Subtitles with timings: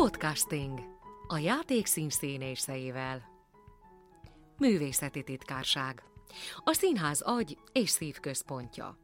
[0.00, 0.78] Podcasting.
[1.26, 3.22] A játék színszínészeivel.
[4.58, 6.02] Művészeti titkárság.
[6.64, 8.98] A színház agy és szív központja.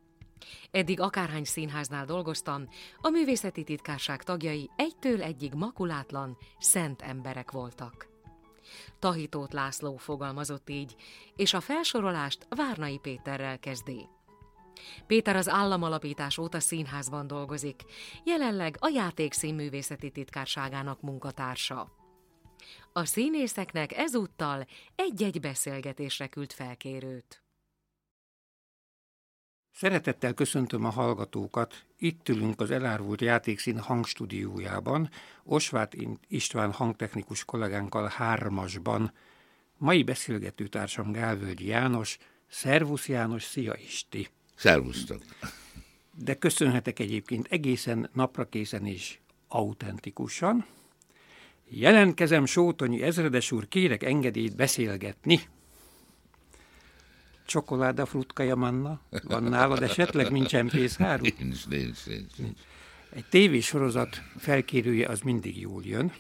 [0.70, 2.68] Eddig akárhány színháznál dolgoztam,
[3.00, 8.08] a művészeti titkárság tagjai egytől egyig makulátlan, szent emberek voltak.
[8.98, 10.94] Tahitót László fogalmazott így,
[11.36, 14.08] és a felsorolást Várnai Péterrel kezdé.
[15.06, 17.82] Péter az államalapítás óta színházban dolgozik,
[18.24, 21.92] jelenleg a játék színművészeti titkárságának munkatársa.
[22.92, 27.40] A színészeknek ezúttal egy-egy beszélgetésre küld felkérőt.
[29.72, 31.86] Szeretettel köszöntöm a hallgatókat.
[31.96, 35.10] Itt ülünk az elárvult játékszín hangstúdiójában,
[35.44, 35.96] Osvát
[36.28, 39.12] István hangtechnikus kollégánkkal hármasban.
[39.78, 42.18] Mai beszélgetőtársam Gálvölgyi János.
[42.46, 44.28] Szervusz János, szia Isti!
[44.56, 45.22] Szervusztok!
[46.18, 49.18] De köszönhetek egyébként egészen naprakészen és
[49.48, 50.66] autentikusan.
[51.68, 55.40] Jelentkezem Sótonyi ezredes úr, kérek engedélyt beszélgetni.
[57.46, 59.00] Csokoláda frutkaja manna?
[59.22, 61.22] Van nálad esetleg, csempész háru?
[61.38, 62.58] Nincs, nincs, nincs, nincs.
[63.10, 66.12] Egy tévésorozat felkérője az mindig jól jön.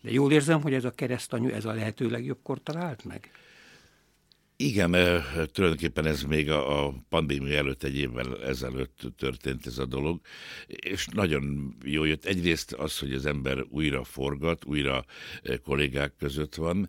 [0.00, 3.30] De jól érzem, hogy ez a keresztanyú, ez a lehető legjobbkor talált meg?
[4.56, 4.90] Igen,
[5.52, 10.20] tulajdonképpen ez még a, pandémia előtt egy évvel ezelőtt történt ez a dolog,
[10.66, 12.24] és nagyon jó jött.
[12.24, 15.04] Egyrészt az, hogy az ember újra forgat, újra
[15.62, 16.88] kollégák között van,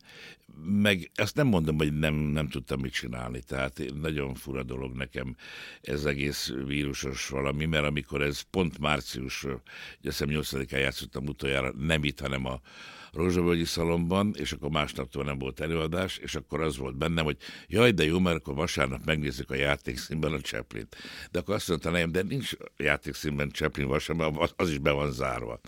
[0.66, 5.36] meg azt nem mondom, hogy nem, nem tudtam mit csinálni, tehát nagyon fura dolog nekem
[5.82, 9.62] ez egész vírusos valami, mert amikor ez pont március, azt
[10.02, 12.62] hiszem 8-án játszottam utoljára, nem itt, hanem a
[13.14, 17.92] Rózsavölgyi szalomban, és akkor másnaptól nem volt előadás, és akkor az volt bennem, hogy jaj,
[17.92, 20.88] de jó, mert akkor vasárnap megnézzük a játékszínben a chaplin
[21.32, 25.60] De akkor azt mondta nekem, de nincs játékszínben Chaplin vasárnap, az is be van zárva.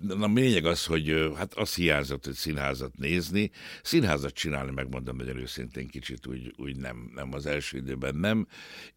[0.00, 3.50] Na, lényeg az, hogy hát az hiányzott, hogy színházat nézni,
[3.82, 8.46] színházat csinálni, megmondom nagyon őszintén kicsit úgy, úgy nem, nem az első időben nem.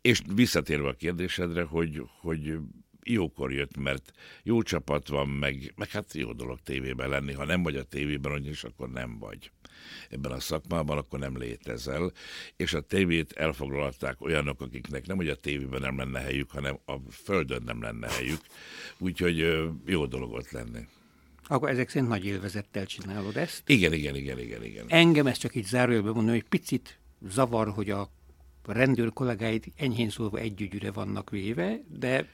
[0.01, 2.57] És visszatérve a kérdésedre, hogy, hogy
[3.05, 4.11] jókor jött, mert
[4.43, 7.33] jó csapat van, meg, meg hát jó dolog tévében lenni.
[7.33, 9.51] Ha nem vagy a tévében, is akkor nem vagy
[10.09, 12.11] ebben a szakmában, akkor nem létezel.
[12.55, 16.95] És a tévét elfoglalták olyanok, akiknek nem, hogy a tévében nem lenne helyük, hanem a
[17.11, 18.41] földön nem lenne helyük.
[18.97, 19.37] Úgyhogy
[19.85, 20.87] jó dolog ott lenni.
[21.47, 23.69] Akkor ezek szerint nagy élvezettel csinálod ezt?
[23.69, 24.85] Igen, igen, igen, igen, igen.
[24.87, 28.09] Engem ezt csak így zárójelben mondom, hogy picit zavar, hogy a
[28.65, 32.27] rendőr kollégáid enyhén szólva együgyűre vannak véve, de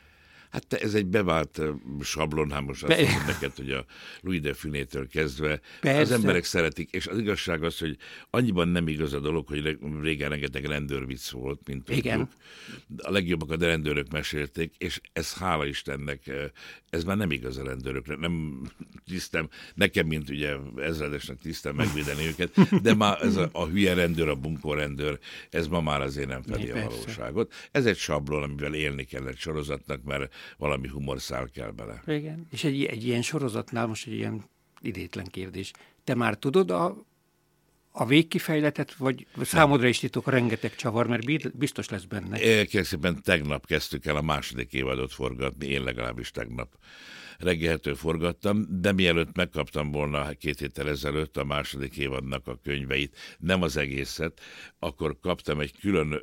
[0.49, 1.61] Hát ez egy bevált
[2.01, 3.85] sablon, hát most azt mondom neked, hogy a
[4.21, 6.01] Louis de Funétől kezdve Persze.
[6.01, 7.97] az emberek szeretik, és az igazság az, hogy
[8.29, 12.05] annyiban nem igaz a dolog, hogy régen rengeteg rendőrvicc volt, mint tudjuk.
[12.05, 12.29] Igen.
[12.97, 16.31] A legjobbakat a rendőrök mesélték, és ez hála Istennek,
[16.89, 18.15] ez már nem igaz a rendőrökre.
[18.15, 18.61] Nem
[19.05, 24.27] tisztem, nekem, mint ugye ezredesnek tisztem megvédeni őket, de már ez a, a hülye rendőr,
[24.27, 27.53] a bunkó rendőr, ez ma már azért nem fedi a valóságot.
[27.71, 32.03] Ez egy sablon, amivel élni kellett sorozatnak, mert valami humorszál kell bele.
[32.07, 34.43] Igen, és egy, egy ilyen sorozatnál most egy ilyen
[34.81, 35.71] idétlen kérdés.
[36.03, 36.95] Te már tudod a,
[37.91, 42.37] a végkifejletet, vagy számodra is titok rengeteg csavar, mert biztos lesz benne.
[42.37, 46.77] Kérlek szépen tegnap kezdtük el a második évadot forgatni, én legalábbis tegnap
[47.39, 53.61] reggeltől forgattam, de mielőtt megkaptam volna két héttel ezelőtt a második évadnak a könyveit, nem
[53.61, 54.41] az egészet,
[54.79, 56.21] akkor kaptam egy külön,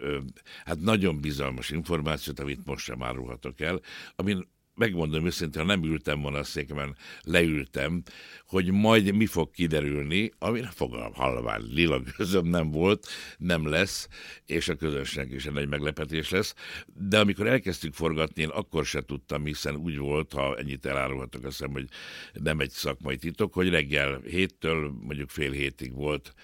[0.64, 3.80] hát nagyon bizalmas információt, amit most sem árulhatok el,
[4.16, 8.02] amin megmondom őszintén, ha nem ültem volna a székemen, leültem,
[8.46, 13.06] hogy majd mi fog kiderülni, ami fogalm halvány lila közöm nem volt,
[13.38, 14.08] nem lesz,
[14.46, 16.54] és a közönség is egy meglepetés lesz.
[16.86, 21.58] De amikor elkezdtük forgatni, én akkor se tudtam, hiszen úgy volt, ha ennyit elárulhatok, azt
[21.58, 21.88] hiszem, hogy
[22.32, 26.34] nem egy szakmai titok, hogy reggel héttől mondjuk fél hétig volt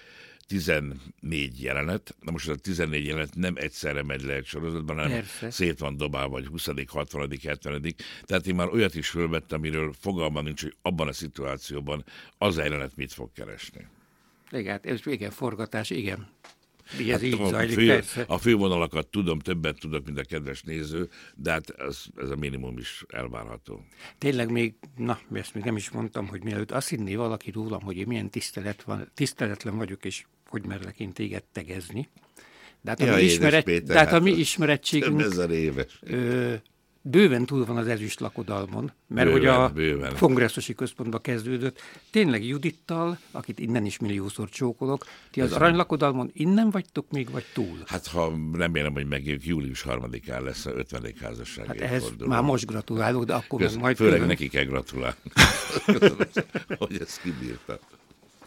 [0.47, 5.51] 14 jelenet, na most a 14 jelenet nem egyszerre megy le egy sorozatban, hanem Persze.
[5.51, 7.95] szét van dobálva, vagy 20., 60., 70.
[8.23, 12.03] Tehát én már olyat is fölvettem, amiről fogalmam nincs, hogy abban a szituációban
[12.37, 13.87] az a jelenet mit fog keresni.
[14.51, 16.27] Igen, ez igen, forgatás, igen.
[16.99, 21.09] Ez hát így a, zajlik, fő, a fővonalakat tudom, többet tudok, mint a kedves néző,
[21.35, 23.85] de hát ez, ez a minimum is elvárható.
[24.17, 27.97] Tényleg még, na, ezt még nem is mondtam, hogy mielőtt azt hinné valaki rólam, hogy
[27.97, 32.09] én milyen tisztelet van, tiszteletlen vagyok, és hogy merlek én téged tegezni.
[32.81, 35.21] De hát a, ja, mi, ismeret, Péter, de hát a mi hát ismerettségünk...
[35.21, 35.99] Ezer éves.
[36.01, 36.53] Ö,
[37.05, 40.13] bőven túl van az ezüst lakodalmon, mert bőven, hogy a bőven.
[40.19, 47.11] kongresszusi központba kezdődött, tényleg Judittal, akit innen is milliószor csókolok, ti az aranylakodalmon innen vagytok
[47.11, 47.77] még, vagy túl?
[47.85, 51.13] Hát ha remélem, hogy megjövök, július harmadikán lesz a 50.
[51.21, 51.65] házasság.
[51.65, 52.29] Hát ehhez forduló.
[52.29, 53.95] már most gratulálok, de akkor Kösz, majd...
[53.95, 54.27] Főleg külön...
[54.27, 55.17] neki kell gratulálni,
[56.77, 57.79] hogy ezt kibírta.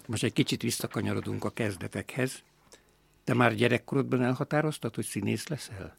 [0.07, 2.43] Most egy kicsit visszakanyarodunk a kezdetekhez.
[3.25, 5.95] Te már gyerekkorodban elhatároztad, hogy színész leszel?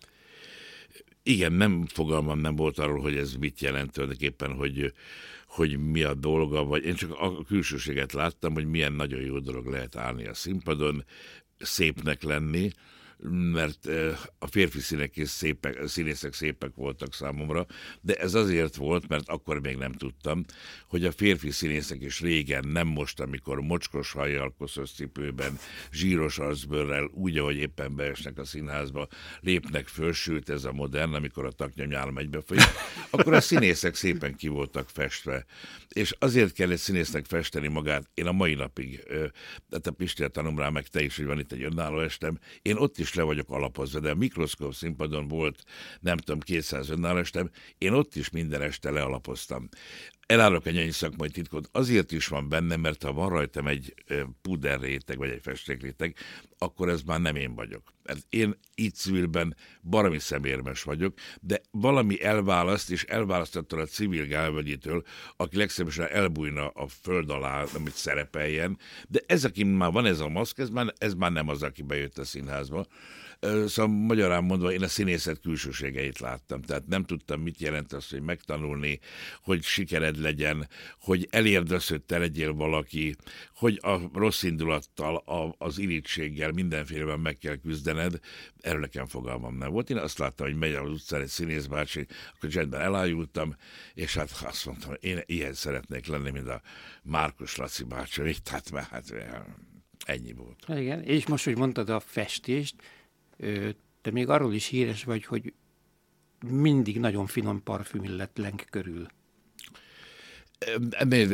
[1.28, 4.94] Igen, nem fogalmam nem volt arról, hogy ez mit jelent tulajdonképpen, hogy,
[5.48, 9.66] hogy mi a dolga, vagy én csak a külsőséget láttam, hogy milyen nagyon jó dolog
[9.66, 11.06] lehet állni a színpadon,
[11.60, 12.72] szépnek lenni,
[13.30, 13.90] mert
[14.40, 17.66] a férfi színek és szépek, színészek szépek voltak számomra,
[18.02, 20.46] de ez azért volt, mert akkor még nem tudtam,
[20.88, 25.60] hogy a férfi színészek is régen, nem most, amikor mocskos hajjal, koszos cipőben,
[25.92, 29.08] zsíros arcbőrrel, úgy, ahogy éppen beesnek a színházba,
[29.40, 32.64] lépnek föl, sőt ez a modern, amikor a taknyomnyálom egybefolyik,
[33.10, 35.46] akkor a színészek szépen ki voltak festve.
[35.90, 39.04] És azért kellett színésznek festeni magát, én a mai napig,
[39.70, 42.76] tehát a Pistél tanom rá, meg te is, hogy van itt egy önálló estem, én
[42.76, 45.64] ott is is le vagyok alapozva, de a mikroszkóp színpadon volt,
[46.00, 49.70] nem tudom, 200 önálló estem, én ott is minden este lealapoztam.
[50.28, 53.94] Elárok egy annyi szakmai titkot, azért is van benne, mert ha van rajtam egy
[54.42, 56.16] puder réteg, vagy egy festékréteg,
[56.58, 57.94] akkor ez már nem én vagyok.
[58.04, 65.04] Mert én így civilben barami szemérmes vagyok, de valami elválaszt, és elválasztottál a civil gálvegyitől,
[65.38, 68.78] aki legszebben elbújna a föld alá, amit szerepeljen,
[69.08, 71.82] de ez, aki már van ez a maszk, ez már, ez már nem az, aki
[71.82, 72.88] bejött a színházba.
[73.40, 78.22] Szóval magyarán mondva én a színészet külsőségeit láttam, tehát nem tudtam, mit jelent az, hogy
[78.22, 79.00] megtanulni,
[79.42, 80.68] hogy sikered legyen,
[81.02, 83.16] hogy elérd az, hogy te legyél valaki,
[83.56, 88.20] hogy a rossz indulattal, a, az irítséggel mindenféleben meg kell küzdened,
[88.62, 89.90] erről nekem fogalmam nem volt.
[89.90, 92.06] Én azt láttam, hogy megy az utcán egy színész bácsi,
[92.36, 93.56] akkor csendben elájultam,
[93.94, 96.62] és hát azt mondtam, én ilyen szeretnék lenni, mint a
[97.04, 99.14] Márkus Laci bácsi, tehát hát
[100.06, 100.80] ennyi volt.
[100.80, 102.76] Igen, és most, hogy mondtad a festést,
[104.02, 105.54] te még arról is híres vagy, hogy
[106.46, 109.08] mindig nagyon finom parfüm illet lenk körül.
[110.90, 111.34] Ennél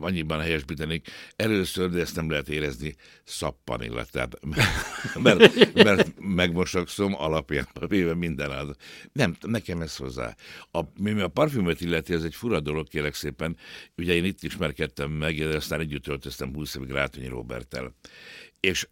[0.00, 4.38] annyiban helyesbítenék, először, de ezt nem lehet érezni, szappan tehát,
[5.22, 8.76] mert, mert megmosakszom alapján véve minden az.
[9.12, 10.34] Nem, nekem ez hozzá.
[10.72, 13.56] A, mi a parfümöt illeti, ez egy fura dolog, kérek szépen.
[13.96, 17.94] Ugye én itt ismerkedtem meg, de aztán együtt töltöztem 20 évig Rátonyi Robertel.
[18.60, 18.88] És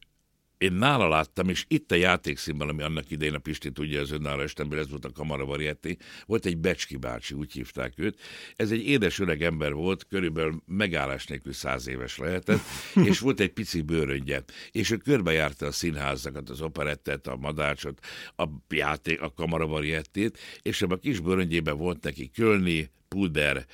[0.60, 4.40] én nála láttam, és itt a játékszínben, ami annak idején a Pisti tudja, az önálló
[4.40, 5.96] estemből, ez volt a Kamara Varieté,
[6.26, 8.20] volt egy Becski bácsi, úgy hívták őt.
[8.56, 12.60] Ez egy édes öreg ember volt, körülbelül megállás nélkül száz éves lehetett,
[13.08, 14.42] és volt egy pici bőröngye.
[14.70, 17.98] És ő körbejárta a színházakat, az operettet, a madácsot,
[18.36, 23.66] a játék, a Kamara Variettét, és ebben a kis bőröngyében volt neki Kölni, pulder,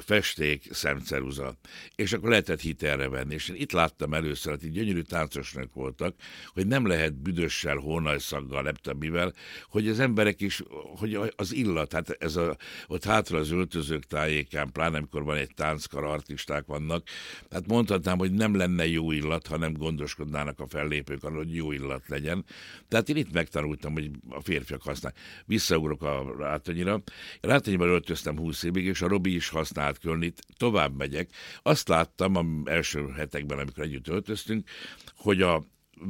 [0.00, 1.54] festék, szemceruza.
[1.94, 3.34] És akkor lehetett hitelre venni.
[3.34, 6.14] És én itt láttam először, hogy gyönyörű táncosnak voltak,
[6.52, 9.32] hogy nem lehet büdössel, hónajszaggal, nem
[9.68, 10.62] hogy az emberek is,
[10.96, 12.56] hogy az illat, hát ez a,
[12.86, 17.06] ott hátra az öltözők tájékán, pláne amikor van egy tánckar, artisták vannak,
[17.50, 21.72] hát mondhatnám, hogy nem lenne jó illat, ha nem gondoskodnának a fellépők arra, hogy jó
[21.72, 22.44] illat legyen.
[22.88, 25.22] Tehát én itt megtanultam, hogy a férfiak használják.
[25.46, 27.02] Visszaugrok a Rátonyira.
[27.40, 31.30] Rátonyban öltöztem 20 évig, és a Robi is használt Kölnit, tovább megyek.
[31.62, 34.68] Azt láttam az első hetekben, amikor együtt öltöztünk,
[35.16, 35.64] hogy a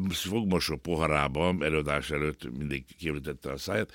[0.09, 3.93] fogmosó poharában, előadás előtt mindig kiürítette a száját,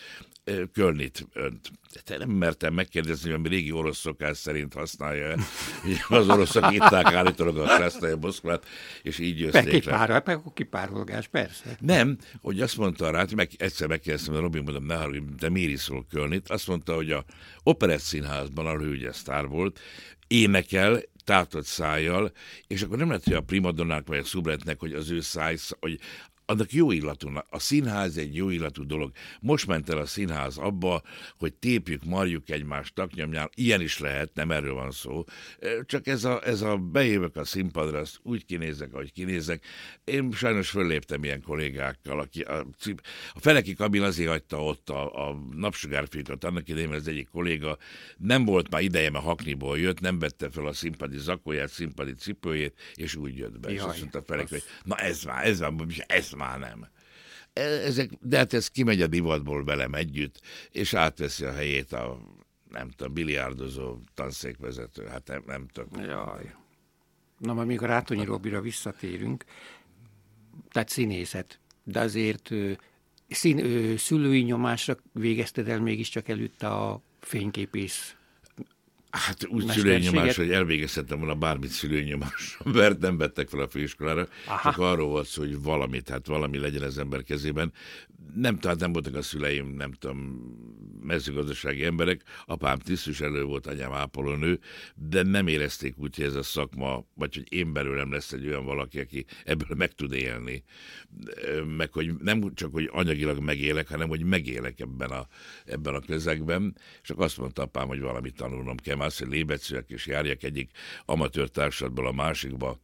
[0.73, 1.71] Kölnit önt.
[2.03, 5.35] Te nem mertem megkérdezni, hogy a régi orosz szokás szerint használja
[6.07, 8.65] Az oroszok itták állítólag a Krasztaja Moszkvát,
[9.01, 9.79] és így jötték le.
[9.79, 11.77] Kipár, hát akkor kipárolgás, persze.
[11.79, 15.71] Nem, hogy azt mondta rá, meg, egyszer megkérdeztem, hogy Robin, mondom, ne haragudj, de miért
[15.71, 16.49] iszol Kölnit?
[16.49, 17.25] Azt mondta, hogy a
[17.63, 19.79] Operett Színházban, ahol ő ugye sztár volt,
[20.27, 22.31] énekel, tátott szájjal,
[22.67, 25.99] és akkor nem lehet, hogy a primadonnák vagy a szubretnek, hogy az ő száj, hogy
[26.45, 29.11] annak jó illatú, a színház egy jó illatú dolog.
[29.41, 31.01] Most ment el a színház abba,
[31.37, 35.23] hogy tépjük, marjuk egymást taknyomnyál, ilyen is lehet, nem erről van szó.
[35.85, 39.65] Csak ez a, ez a bejövök a színpadra, azt úgy kinézek, ahogy kinézek.
[40.03, 42.65] Én sajnos fölléptem ilyen kollégákkal, aki a,
[43.33, 47.77] a Feleki kabin azért hagyta ott a, a napsugárfiltret, annak idején az egyik kolléga
[48.17, 52.79] nem volt már ideje, mert Hakniból jött, nem vette fel a színpadi zakóját, színpadi cipőjét,
[52.93, 53.67] és úgy jött be.
[53.67, 55.71] Jaj, és azt mondta Feleki, hogy na ez már, ez már,
[56.07, 56.87] ez már nem.
[57.53, 62.19] E, ezek, de hát ez kimegy a divatból velem együtt, és átveszi a helyét a,
[62.69, 66.03] nem tudom, biliárdozó tanszékvezető, hát nem, nem tudom.
[66.03, 66.55] Jaj.
[67.37, 69.43] Na, majd még a Rátonyi Robira visszatérünk,
[70.69, 72.51] tehát színészet, de azért
[73.29, 78.15] szín, szülői nyomásra végezted el mégiscsak előtte a fényképész
[79.15, 84.69] Hát úgy szülőnyomás, hogy elvégezhettem volna bármit szülőnyomás, mert nem vettek fel a főiskolára, Aha.
[84.69, 87.73] csak arról volt szó, hogy valami, tehát valami legyen az ember kezében.
[88.35, 90.39] Nem, tehát nem voltak a szüleim, nem tudom,
[91.01, 94.59] mezőgazdasági emberek, apám tisztviselő volt, anyám ápolónő,
[94.95, 98.65] de nem érezték úgy, hogy ez a szakma, vagy hogy én belőlem lesz egy olyan
[98.65, 100.63] valaki, aki ebből meg tud élni.
[101.77, 105.27] Meg hogy nem csak, hogy anyagilag megélek, hanem hogy megélek ebben a,
[105.65, 110.05] ebben a közegben, és akkor azt mondta apám, hogy valamit tanulnom kell, hogy lébetszőek és
[110.05, 110.71] járjak egyik
[111.05, 112.79] amatőr társadból a másikba,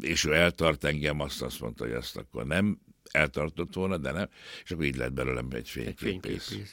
[0.00, 2.78] és ő eltart engem, azt azt mondta, hogy ezt akkor nem
[3.10, 4.28] eltartott volna, de nem,
[4.64, 6.50] és akkor így lett belőlem egy fényképész.
[6.50, 6.68] Egy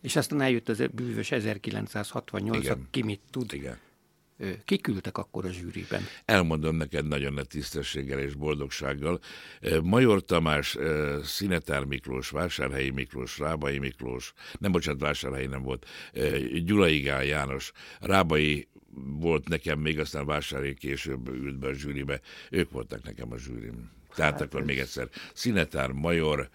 [0.00, 3.52] És aztán eljött az bűvös 1968 ki mit tud.
[3.52, 3.78] Igen.
[4.64, 6.02] Kiküldtek akkor a zsűriben?
[6.24, 9.20] Elmondom neked nagyon nagy tisztességgel és boldogsággal.
[9.82, 10.76] Major Tamás,
[11.22, 15.86] Szinetár Miklós, Vásárhelyi Miklós, Rábai Miklós, nem bocsánat, Vásárhelyi nem volt,
[16.64, 22.20] Gyulai Gál János, Rábai volt nekem még, aztán Vásárhelyi később ült be a zsűribe.
[22.50, 23.90] Ők voltak nekem a zsűrim.
[24.14, 24.66] Tehát hát akkor ez...
[24.66, 26.48] még egyszer, Szinetár, Major,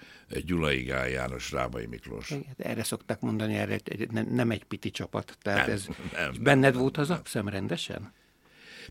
[0.46, 2.34] Gyulai Gál János, Rábai Miklós.
[2.58, 3.80] Erre szokták mondani, erre
[4.12, 5.38] nem, nem egy piti csapat.
[5.42, 8.14] Tehát nem, ez nem, benned nem, volt az abszem rendesen?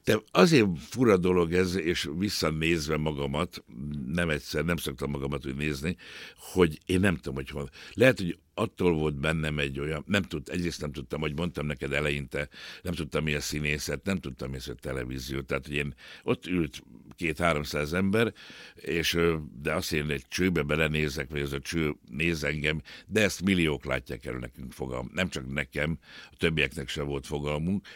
[0.04, 3.64] De azért fura dolog ez, és visszanézve magamat,
[4.06, 5.96] nem egyszer, nem szoktam magamat úgy nézni,
[6.36, 7.70] hogy én nem tudom, hogy hol.
[7.92, 11.92] Lehet, hogy attól volt bennem egy olyan, nem tud, egyrészt nem tudtam, hogy mondtam neked
[11.92, 12.48] eleinte,
[12.82, 15.40] nem tudtam, mi a színészet, nem tudtam, mi a televízió.
[15.40, 16.82] Tehát, hogy én ott ült
[17.18, 18.32] két-háromszáz ember,
[18.74, 19.18] és
[19.62, 23.84] de azt én egy csőbe belenézek, vagy az a cső néz engem, de ezt milliók
[23.84, 25.10] látják el nekünk fogalm.
[25.14, 25.98] Nem csak nekem,
[26.30, 27.86] a többieknek se volt fogalmunk.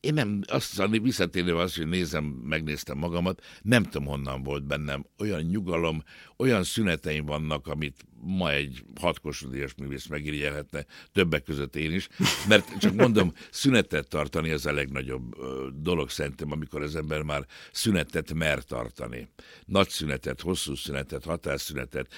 [0.00, 5.04] Én nem, azt mondani, visszatérő az, hogy nézem, megnéztem magamat, nem tudom, honnan volt bennem
[5.18, 6.02] olyan nyugalom,
[6.42, 12.08] olyan szüneteim vannak, amit ma egy hatkosodíjas művész megirigyelhetne, többek között én is,
[12.48, 15.34] mert csak mondom, szünetet tartani az a legnagyobb
[15.74, 19.28] dolog szerintem, amikor az ember már szünetet mer tartani.
[19.64, 22.12] Nagy szünetet, hosszú szünetet, hatásszünetet,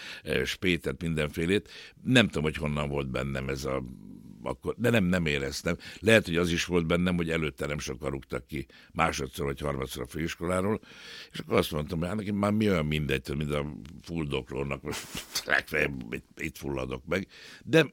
[0.44, 1.70] spétet, mindenfélét.
[2.02, 3.84] Nem tudom, hogy honnan volt bennem ez a
[4.44, 5.76] akkor, de nem, nem éreztem.
[5.98, 10.02] Lehet, hogy az is volt bennem, hogy előtte nem sokan rúgtak ki másodszor vagy harmadszor
[10.02, 10.80] a főiskoláról,
[11.32, 13.72] és akkor azt mondtam, hogy hát nekem már mi olyan mindegy, mint a
[14.02, 14.98] fuldoklónak, most
[15.44, 17.26] legfeljebb itt fulladok meg.
[17.64, 17.86] De,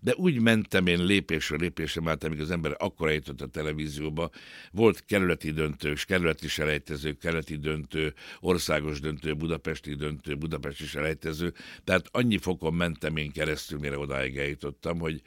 [0.00, 4.30] de úgy mentem én lépésről lépésre, mert amíg az ember akkor eljutott a televízióba,
[4.72, 11.52] volt kerületi döntő, kerületi selejtező, kerületi döntő, országos döntő, budapesti döntő, budapesti selejtező,
[11.84, 15.22] tehát annyi fokon mentem én keresztül, mire odáig eljutottam, hogy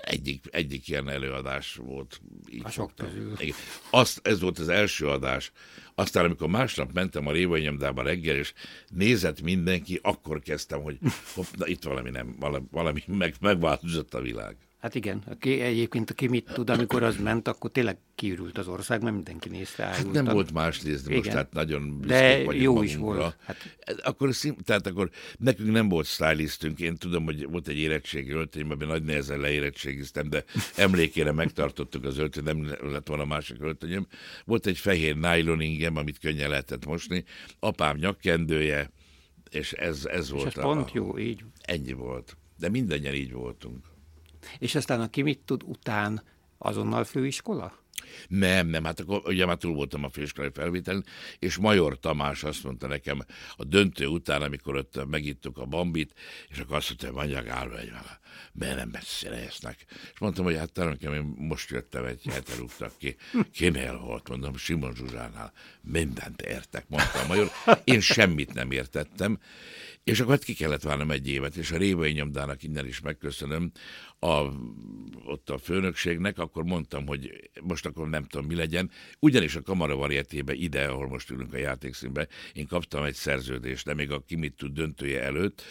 [0.00, 2.20] egyik, egyik ilyen előadás volt.
[2.50, 3.36] Így a sok közül.
[3.90, 5.52] Azt, ez volt az első adás.
[5.94, 8.52] Aztán, amikor másnap mentem a Révai nyomdába reggel, és
[8.88, 10.98] nézett mindenki, akkor kezdtem, hogy
[11.34, 14.56] hopp, na, itt valami nem, valami, valami meg, megváltozott a világ.
[14.78, 19.02] Hát igen, aki, egyébként aki mit tud, amikor az ment, akkor tényleg kiürült az ország,
[19.02, 19.84] mert mindenki nézte.
[19.84, 22.82] Hát nem volt más nézni most, tehát nagyon De jó magunkra.
[22.84, 23.36] is volt.
[23.44, 23.76] Hát...
[24.02, 24.30] Akkor,
[24.64, 29.02] tehát akkor nekünk nem volt stylistünk, én tudom, hogy volt egy érettségi öltöny, amiben nagy
[29.02, 30.44] nehezen leérettségiztem, de
[30.76, 34.06] emlékére megtartottuk az öltöny, nem lett volna másik öltönyöm.
[34.44, 37.24] Volt egy fehér nylon ingem, amit könnyen lehetett mosni,
[37.58, 38.90] apám nyakkendője,
[39.50, 40.46] és ez, ez volt.
[40.46, 41.44] És ez a, pont jó, így.
[41.60, 42.36] Ennyi volt.
[42.58, 43.87] De mindannyian így voltunk.
[44.58, 46.22] És aztán, aki mit tud, után
[46.58, 47.86] azonnal főiskola?
[48.28, 51.04] Nem, nem, hát akkor ugye már túl voltam a főiskolai felvételen,
[51.38, 53.20] és Major Tamás azt mondta nekem
[53.56, 56.14] a döntő után, amikor ott megittuk a bambit,
[56.48, 57.92] és akkor azt mondta, hogy mondjak állva egy
[58.52, 59.84] mert nem beszélesznek.
[60.12, 63.16] És mondtam, hogy hát nekem én most jöttem, egy hete rúgtak ki.
[63.52, 64.28] Kinél volt?
[64.28, 65.52] Mondom, Simon Zsuzsánál.
[65.80, 67.50] Mindent értek, mondta a major.
[67.84, 69.38] Én semmit nem értettem,
[70.08, 73.70] és akkor hát ki kellett várnom egy évet, és a Révai nyomdának innen is megköszönöm,
[74.18, 74.42] a,
[75.24, 78.90] ott a főnökségnek, akkor mondtam, hogy most akkor nem tudom, mi legyen.
[79.18, 83.94] Ugyanis a Kamara Varietébe ide, ahol most ülünk a játékszínbe, én kaptam egy szerződést, de
[83.94, 85.62] még a Kimit tud döntője előtt,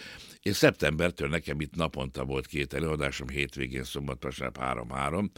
[0.42, 5.32] és szeptembertől nekem itt naponta volt két előadásom, hétvégén, szombat, vasárnap három-három,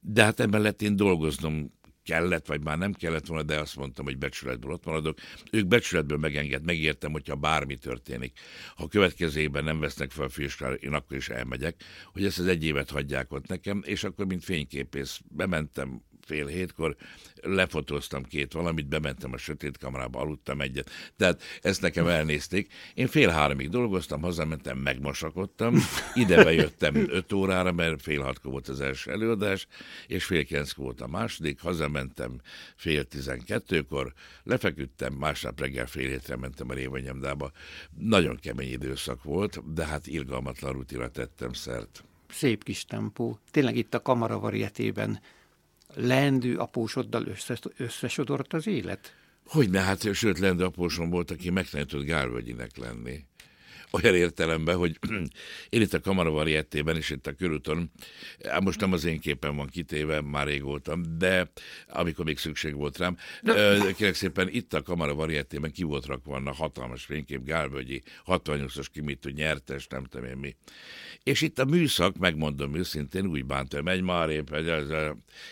[0.00, 1.72] de hát ebben én dolgoznom
[2.04, 5.18] kellett, vagy már nem kellett volna, de azt mondtam, hogy becsületből ott maradok.
[5.50, 8.38] Ők becsületből megenged, megértem, hogyha bármi történik.
[8.76, 12.46] Ha következő évben nem vesznek fel a főiskolára, én akkor is elmegyek, hogy ezt az
[12.46, 16.96] egy évet hagyják ott nekem, és akkor, mint fényképész, bementem, fél hétkor,
[17.42, 20.90] lefotóztam két valamit, bementem a sötét kamerába, aludtam egyet.
[21.16, 22.72] Tehát ezt nekem elnézték.
[22.94, 25.74] Én fél háromig dolgoztam, hazamentem, megmosakodtam,
[26.14, 29.66] ide bejöttem öt órára, mert fél hatkor volt az első előadás,
[30.06, 32.40] és fél kilenckor volt a második, hazamentem
[32.76, 37.50] fél tizenkettőkor, lefeküdtem, másnap reggel fél hétre mentem a Révanyamdába.
[37.98, 42.04] Nagyon kemény időszak volt, de hát irgalmatlan rutina tettem szert.
[42.28, 43.38] szép kis tempó.
[43.50, 45.20] Tényleg itt a kamara varietében
[45.94, 49.14] lendő apósoddal összes, összesodort az élet?
[49.46, 53.24] Hogyne, hát sőt, lendő apósom volt, aki megtanított Gálvölgyinek lenni
[53.90, 54.98] olyan értelemben, hogy
[55.68, 57.90] én itt a Kamara Variettében és itt a körúton,
[58.60, 61.50] most nem az én képen van kitéve, már rég voltam, de
[61.88, 63.16] amikor még szükség volt rám,
[63.96, 69.30] kérlek szépen itt a Kamara Variettében ki volt rakva a hatalmas fénykép, Gálvölgyi, 68-as kimitű
[69.30, 70.56] nyertes, nem tudom én mi.
[71.22, 74.54] És itt a műszak, megmondom őszintén, úgy bánt, hogy megy már épp,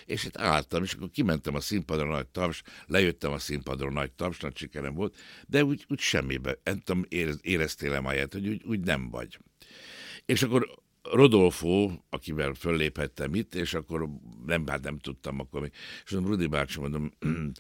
[0.05, 4.41] és itt álltam, és akkor kimentem a színpadra nagy taps, lejöttem a színpadra nagy taps,
[4.41, 5.17] nagy sikerem volt,
[5.47, 7.05] de úgy, úgy semmibe, nem tudom,
[7.41, 8.01] éreztél -e
[8.33, 9.39] helyet, hogy úgy, úgy nem vagy.
[10.27, 10.69] És akkor
[11.03, 14.09] Rodolfo, akivel fölléphettem itt, és akkor
[14.47, 15.73] nem, hát nem tudtam akkor még,
[16.05, 17.11] és mondom, Rudi bácsi, mondom,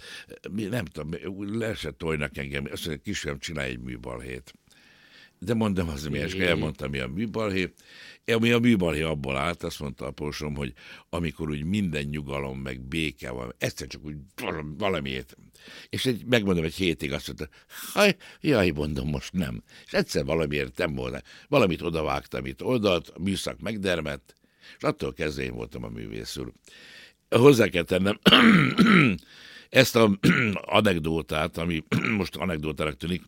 [0.71, 1.11] nem tudom,
[1.59, 4.53] leesett tojnak engem, azt mondja, kisfiam, csinálj egy műbalhét.
[5.39, 7.73] De mondom az, mi, és elmondtam, mi a műbalhé.
[8.27, 10.73] Ami a műbalhé abból állt, azt mondta a pósom, hogy
[11.09, 14.17] amikor úgy minden nyugalom, meg béke van, egyszer csak úgy
[14.79, 15.37] valamiért.
[15.89, 17.49] És egy, megmondom, egy hétig azt mondta,
[17.93, 19.63] haj, jaj, mondom, most nem.
[19.87, 21.21] És egyszer valamiért nem volna.
[21.49, 24.35] Valamit odavágtam itt oldalt, a műszak megdermett,
[24.77, 26.53] és attól kezdve én voltam a művész úr.
[27.29, 28.19] Hozzá kell tennem,
[29.69, 30.19] ezt a
[30.79, 31.85] anekdótát, ami
[32.17, 33.23] most anekdótának tűnik,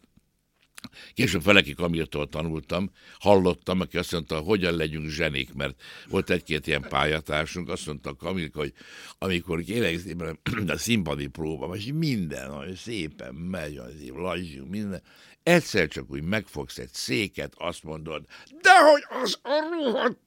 [1.14, 6.86] Később Feleki Kamiltól tanultam, hallottam, aki azt mondta, hogyan legyünk zsenik, mert volt egy-két ilyen
[6.88, 8.72] pályatársunk, azt mondta Kamilka, hogy
[9.18, 10.30] amikor kérlek
[10.66, 15.02] a színpadi próba, vagy minden, hogy szépen megy, az lassú, minden,
[15.42, 18.24] egyszer csak úgy megfogsz egy széket, azt mondod,
[18.62, 20.18] dehogy az a ruhat,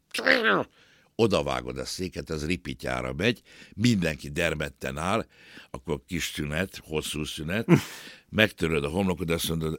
[1.16, 3.42] odavágod a széket, az ripityára megy,
[3.76, 5.26] mindenki dermedten áll,
[5.72, 7.68] akkor kis szünet, hosszú szünet,
[8.30, 9.78] megtöröd a homlokod, azt mondod,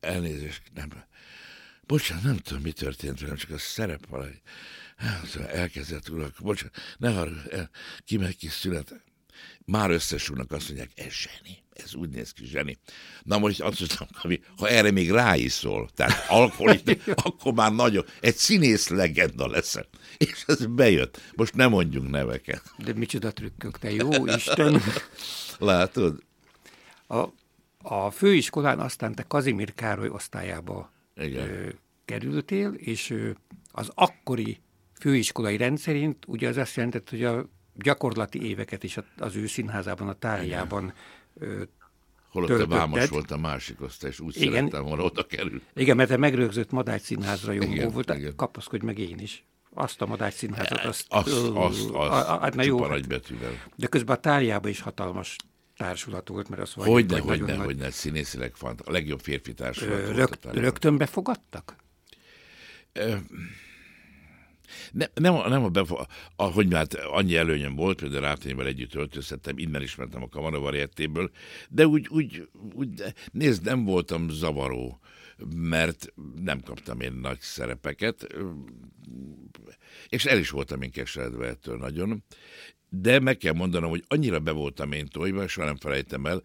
[0.00, 0.88] elnézést, nem.
[1.86, 4.40] Bocsánat, nem tudom, mi történt velem, csak a szerep valahogy
[5.48, 6.34] elkezdett urak.
[6.40, 7.56] Bocsánat, ne haragudj,
[8.04, 9.02] kimegy kis szület.
[9.64, 12.78] Már összesülnek, azt mondják, ez zseni, ez úgy néz ki, zseni.
[13.22, 16.92] Na most azt mondtam, hogy ha erre még rá is szól, tehát alkoholista,
[17.28, 19.88] akkor már nagyon, egy színész legenda leszel.
[20.18, 21.20] És ez bejött.
[21.34, 22.62] Most nem mondjunk neveket.
[22.78, 24.82] De micsoda trükkök, te jó Isten!
[25.58, 26.22] Látod?
[27.08, 27.28] A
[27.82, 31.48] a főiskolán aztán te Kazimir Károly osztályába Igen.
[31.48, 31.68] Ö,
[32.04, 33.30] kerültél, és ö,
[33.72, 34.60] az akkori
[35.00, 40.12] főiskolai rendszerint ugye az azt jelentett, hogy a gyakorlati éveket is az ő színházában, a
[40.12, 40.92] tájában
[42.30, 45.62] Holott te Vámos volt a másik osztály, és úgy igen, szerettem volna oda kerül.
[45.74, 49.44] Igen, mert te megrögzött Madács színházra jó volt, kapaszkodj meg én is.
[49.74, 51.06] Azt a Madács színházat, azt...
[51.08, 53.10] Azt, azt, azt, azt, azt jó, hát,
[53.76, 55.36] De közben a tájában is hatalmas
[55.80, 56.86] társulat volt, mert az vagy...
[56.86, 57.64] Hogyne, hogyne, nagy...
[57.64, 60.44] hogyne, színészileg fant, a legjobb férfi társulat Rög, volt.
[60.44, 61.76] A rögtön befogadtak?
[64.92, 69.82] Ne, nem, nem a befo- ahogy hát annyi előnyöm volt, például Rátényvel együtt öltözhettem, innen
[69.82, 71.30] ismertem a kamaravariettéből,
[71.68, 75.00] de úgy, úgy, úgy, nézd, nem voltam zavaró,
[75.56, 76.12] mert
[76.42, 78.26] nem kaptam én nagy szerepeket,
[80.08, 82.24] és el is voltam én keseredve ettől nagyon,
[82.90, 86.42] de meg kell mondanom, hogy annyira be voltam én tojva, soha nem felejtem el,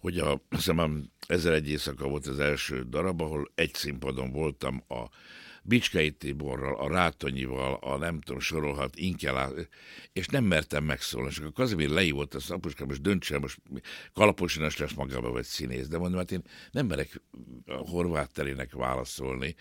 [0.00, 5.04] hogy a, hiszem, ezer egy éjszaka volt az első darab, ahol egy színpadon voltam a
[5.62, 9.50] Bicskei Tiborral, a Rátonyival, a nem tudom, sorolhat, Inkelá,
[10.12, 11.28] és nem mertem megszólni.
[11.28, 13.58] És akkor Kazimír leívott azt, apuska, most döntse, most
[14.12, 15.88] kalaposinas lesz magába, vagy színész.
[15.88, 17.22] De mondom, hát én nem merek
[17.66, 19.54] a horvát terének válaszolni,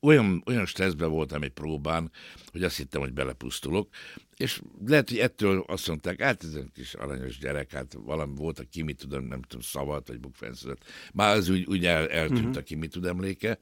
[0.00, 2.10] olyan, olyan stresszben voltam egy próbán,
[2.52, 3.88] hogy azt hittem, hogy belepusztulok,
[4.36, 8.58] és lehet, hogy ettől azt mondták, hát ez egy kis aranyos gyerek, hát valami volt,
[8.58, 10.84] aki mit tudom, nem tudom, szavat, vagy bukfenszövet.
[11.12, 12.56] Már az úgy, úgy el, eltűnt, uh-huh.
[12.56, 13.58] aki mit tud emléke,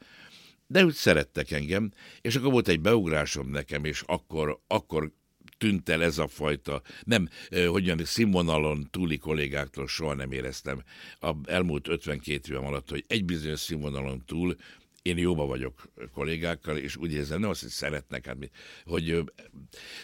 [0.66, 5.12] de úgy szerettek engem, és akkor volt egy beugrásom nekem, és akkor, akkor
[5.58, 10.82] tűnt el ez a fajta, nem, hogy mondjam, színvonalon túli kollégáktól soha nem éreztem
[11.20, 14.56] a elmúlt 52 évem alatt, hogy egy bizonyos színvonalon túl
[15.04, 18.36] én jóba vagyok kollégákkal, és úgy érzem, nem azt, hogy szeretnek, hát,
[18.84, 19.24] hogy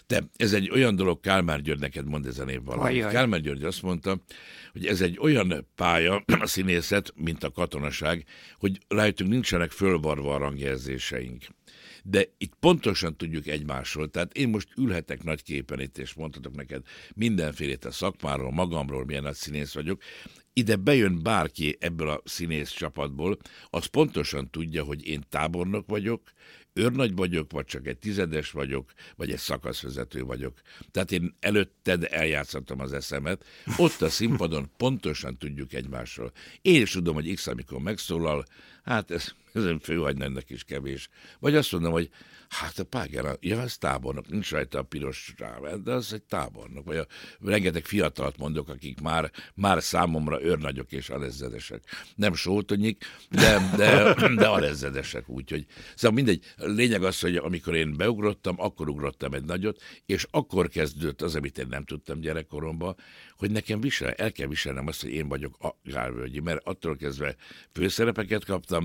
[0.07, 3.07] te, ez egy olyan dolog, Kálmár György neked mond ezen év valamit.
[3.07, 4.23] Kálmár György azt mondta,
[4.73, 8.25] hogy ez egy olyan pálya, a színészet, mint a katonaság,
[8.59, 11.45] hogy rájöttünk nincsenek fölvarva a rangjelzéseink
[12.05, 14.11] de itt pontosan tudjuk egymásról.
[14.11, 16.83] Tehát én most ülhetek nagy képen itt, és mondhatok neked
[17.15, 20.03] mindenfélét a szakmáról, magamról, milyen nagy színész vagyok,
[20.61, 23.39] ide bejön bárki ebből a színész csapatból,
[23.71, 26.33] az pontosan tudja, hogy én tábornok vagyok,
[26.73, 30.61] őrnagy vagyok, vagy csak egy tizedes vagyok, vagy egy szakaszvezető vagyok.
[30.91, 33.45] Tehát én előtted eljátszottam az eszemet.
[33.77, 36.33] Ott a színpadon pontosan tudjuk egymásról.
[36.63, 38.45] Én is tudom, hogy X, amikor megszólal,
[38.91, 41.09] hát ez ez egy főhagynánynak is kevés.
[41.39, 42.11] Vagy azt mondom, hogy
[42.49, 46.85] hát a Páger, ja, ez tábornok, nincs rajta a piros ráv, de az egy tábornok.
[46.85, 47.07] Vagy a
[47.41, 51.83] rengeteg fiatalt mondok, akik már, már számomra őrnagyok és alezredesek.
[52.15, 55.67] Nem sótonyik, de, de, de alezredesek, úgyhogy.
[55.95, 61.23] Szóval mindegy, lényeg az, hogy amikor én beugrottam, akkor ugrottam egy nagyot, és akkor kezdődött
[61.23, 62.97] az, amit én nem tudtam gyerekkoromban,
[63.37, 67.37] hogy nekem visel, el kell viselnem azt, hogy én vagyok a Gálvölgyi, mert attól kezdve
[67.73, 68.80] főszerepeket kaptam,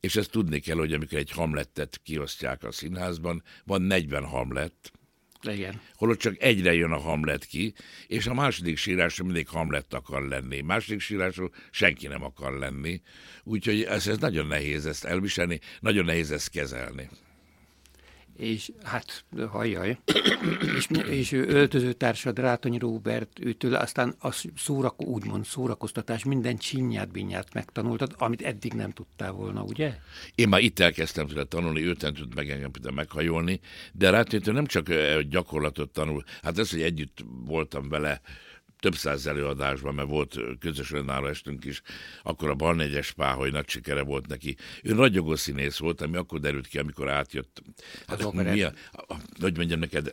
[0.00, 4.92] és ezt tudni kell, hogy amikor egy hamlettet kiosztják a színházban, van 40 hamlet,
[5.50, 5.80] igen.
[5.94, 7.74] Holott csak egyre jön a Hamlet ki,
[8.06, 10.60] és a második sírásról mindig Hamlet akar lenni.
[10.60, 13.00] Második sírásról senki nem akar lenni.
[13.42, 17.08] Úgyhogy ez, ez nagyon nehéz ezt elviselni, nagyon nehéz ezt kezelni
[18.42, 19.98] és hát hajjaj,
[20.76, 28.14] és, és öltözőtársad Rátony Róbert, őtől aztán a szórak, úgymond szórakoztatás minden csinyát, binyát megtanultad,
[28.18, 29.94] amit eddig nem tudtál volna, ugye?
[30.34, 33.60] Én már itt elkezdtem tőle tanulni, őt nem tud meg engem meghajolni,
[33.92, 38.20] de Rátonytől nem csak gyakorlatot tanul, hát ez, hogy együtt voltam vele,
[38.82, 41.82] több száz előadásban, mert volt közös önálló estünk is,
[42.22, 44.56] akkor a Barnegyes Páholy nagy sikere volt neki.
[44.82, 47.62] Ő ragyogó színész volt, ami akkor derült ki, amikor átjött.
[48.06, 50.12] Hát az mi a, a, hogy mondjam neked,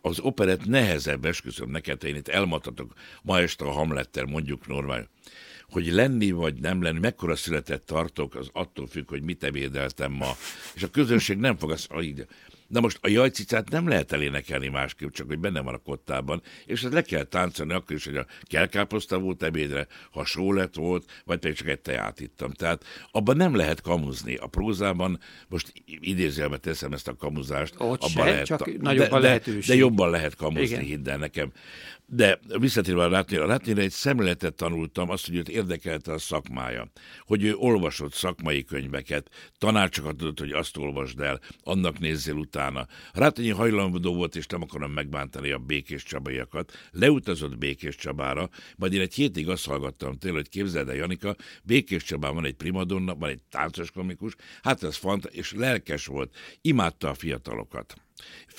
[0.00, 5.08] az operett nehezebb, esküszöm neked, én itt elmatatok ma este a Hamlettel, mondjuk normál,
[5.68, 10.36] hogy lenni vagy nem lenni, mekkora született tartok, az attól függ, hogy mit ebédeltem ma.
[10.74, 11.92] És a közönség nem fog azt,
[12.66, 16.82] Na most a jajcicát nem lehet elénekelni másképp, csak hogy benne van a kottában, és
[16.82, 21.22] ezt le kell táncolni akkor is, hogy a kelkáposzta volt ebédre, ha só lett volt,
[21.24, 22.50] vagy pedig csak egy teját ittam.
[22.50, 24.34] Tehát abban nem lehet kamuzni.
[24.34, 29.14] A prózában, most idézőjelbe teszem ezt a kamuzást, Ott abban se, lehet, csak nagyobb de,
[29.14, 29.60] a lehetőség.
[29.60, 30.80] De, de jobban lehet kamuzni, Igen.
[30.80, 31.52] hidd el nekem.
[32.08, 36.90] De visszatérve a látni, a látni egy szemléletet tanultam, azt, hogy őt érdekelte a szakmája.
[37.20, 42.86] Hogy ő olvasott szakmai könyveket, tanácsokat adott, hogy azt olvasd el, annak nézzél utána.
[43.12, 46.72] Rátonyi hajlandó volt, és nem akarom megbántani a Békés Csabaiakat.
[46.90, 52.02] Leutazott Békés Csabára, majd én egy hétig azt hallgattam tőle, hogy képzeld el, Janika, Békés
[52.02, 57.08] Csabán van egy primadonna, van egy táncos komikus, hát ez fant, és lelkes volt, imádta
[57.08, 58.05] a fiatalokat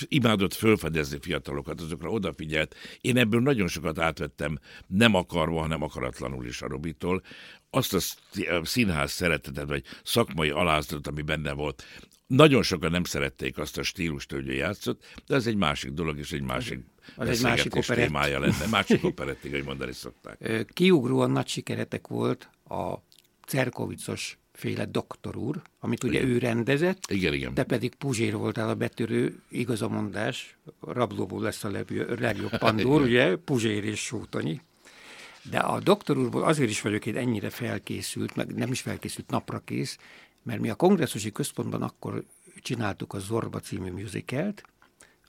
[0.08, 2.76] imádott fölfedezni fiatalokat, azokra odafigyelt.
[3.02, 7.22] Én ebből nagyon sokat átvettem, nem akarva, hanem akaratlanul is a Robitól.
[7.70, 8.00] Azt a
[8.64, 11.84] színház szeretetet, vagy szakmai alázatot, ami benne volt,
[12.28, 16.18] nagyon sokan nem szerették azt a stílust, hogy ő játszott, de ez egy másik dolog,
[16.18, 16.80] és egy másik
[17.16, 18.06] az egy másik operett.
[18.06, 18.68] témája lenne.
[18.72, 20.66] Másik operettig, hogy mondani szokták.
[20.74, 22.94] Kiugróan nagy sikeretek volt a
[23.46, 26.30] Cerkovicos féle doktor úr, amit ugye igen.
[26.30, 27.54] ő rendezett, igen, igen.
[27.54, 31.72] te pedig Puzsér voltál a betörő, igaz a mondás, rablóból lesz a
[32.20, 34.62] legjobb pandúr, ugye, Puzsér és Sótonyi.
[35.50, 39.60] De a doktor úrból azért is vagyok én ennyire felkészült, meg nem is felkészült napra
[39.60, 39.98] kész,
[40.44, 42.24] mert mi a kongresszusi központban akkor
[42.62, 44.64] csináltuk a Zorba című musicalt,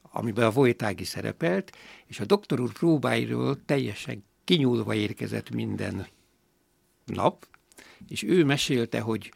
[0.02, 6.06] amiben a Vojtági szerepelt, és a doktor úr próbáiról teljesen kinyúlva érkezett minden
[7.04, 7.46] nap,
[8.08, 9.32] és ő mesélte, hogy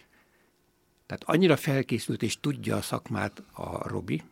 [1.06, 4.22] tehát annyira felkészült és tudja a szakmát a Robi,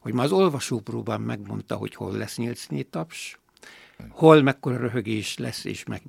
[0.00, 3.38] hogy már az olvasópróbán megmondta, hogy hol lesz nyílcnyi taps,
[4.08, 6.02] hol mekkora röhögés lesz, és meg,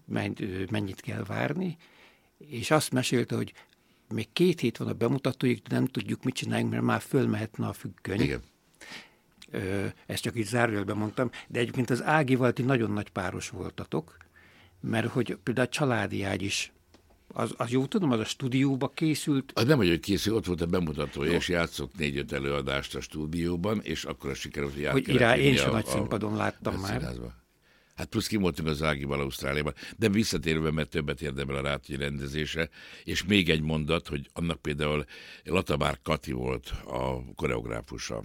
[0.69, 1.77] mennyit kell várni,
[2.37, 3.53] és azt mesélte, hogy
[4.13, 7.73] még két hét van a bemutatóig, de nem tudjuk, mit csináljunk, mert már fölmehetne a
[7.73, 8.21] függöny.
[8.21, 8.41] Igen.
[9.51, 14.17] Ö, ezt csak így zárójelben mondtam, de egyébként az Ágival ti nagyon nagy páros voltatok,
[14.81, 16.73] mert hogy például a családi ágy is
[17.37, 19.51] az, az jó tudom, az a stúdióba készült?
[19.55, 24.03] Az nem, hogy készült, ott volt a bemutatója, és játszott négy-öt előadást a stúdióban, és
[24.03, 26.91] akkor a sikerült, hogy Hogy irá, én sem nagy színpadon láttam már.
[26.91, 27.33] Színházba.
[27.95, 32.69] Hát plusz ki voltunk az Ágival Ausztráliában, de visszatérve, mert többet érdemel a Ráti rendezése,
[33.03, 35.05] és még egy mondat, hogy annak például
[35.43, 38.23] Latabár Kati volt a koreográfusa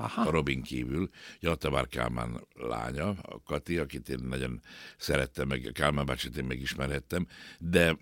[0.00, 0.28] Aha.
[0.28, 1.08] a Robin kívül.
[1.40, 4.60] Jatabár Kálmán lánya, a Kati, akit én nagyon
[4.96, 7.26] szerettem, meg Kálmán bácsit én megismerhettem,
[7.58, 7.96] de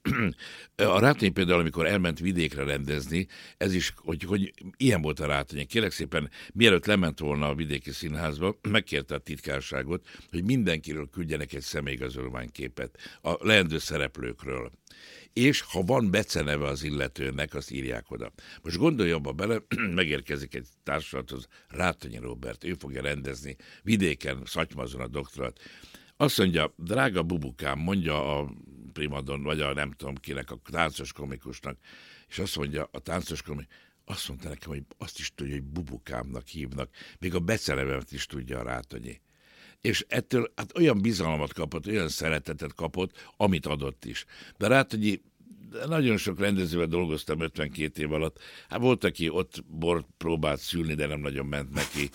[0.77, 5.67] a Rátény például, amikor elment vidékre rendezni, ez is, hogy, hogy ilyen volt a Rátény.
[5.67, 11.63] Kérlek szépen, mielőtt lement volna a vidéki színházba, megkérte a titkárságot, hogy mindenkiről küldjenek egy
[11.63, 14.71] személyigazolványképet a leendő szereplőkről
[15.33, 18.33] és ha van beceneve az illetőnek, azt írják oda.
[18.63, 19.63] Most gondolj abba bele,
[19.95, 25.61] megérkezik egy társulathoz, Rátonyi Robert, ő fogja rendezni vidéken, Szatymazon a doktorat.
[26.17, 28.53] Azt mondja, drága bubukám, mondja a
[28.93, 31.79] primadon, vagy a nem tudom kinek, a táncos komikusnak,
[32.29, 36.47] és azt mondja a táncos komikus, azt mondta nekem, hogy azt is tudja, hogy bubukámnak
[36.47, 39.21] hívnak, még a becenevemet is tudja a Rátonyi
[39.81, 44.25] és ettől hát olyan bizalmat kapott, olyan szeretetet kapott, amit adott is.
[44.57, 45.21] De Rátonyi
[45.87, 48.39] nagyon sok rendezővel dolgoztam 52 év alatt.
[48.69, 52.09] Hát volt, aki ott bort próbált szülni, de nem nagyon ment neki.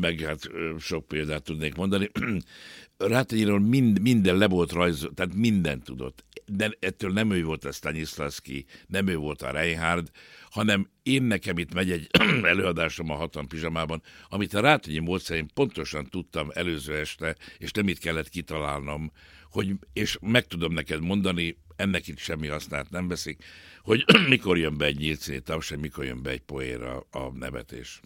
[0.00, 2.10] Meg hát sok példát tudnék mondani.
[2.96, 6.24] Rátegyéről mind, minden le volt rajz, tehát mindent tudott.
[6.46, 10.10] De ettől nem ő volt a Stanislavski, nem ő volt a Reinhard,
[10.50, 12.06] hanem én nekem itt megy egy
[12.42, 17.98] előadásom a hatan pizsamában, amit a Rátegyi módszerén pontosan tudtam előző este, és nem itt
[17.98, 19.12] kellett kitalálnom,
[19.50, 23.44] hogy, és meg tudom neked mondani, ennek itt semmi hasznát nem veszik,
[23.82, 28.00] hogy mikor jön be egy nyílcéni taps, mikor jön be egy poéra a nevetés.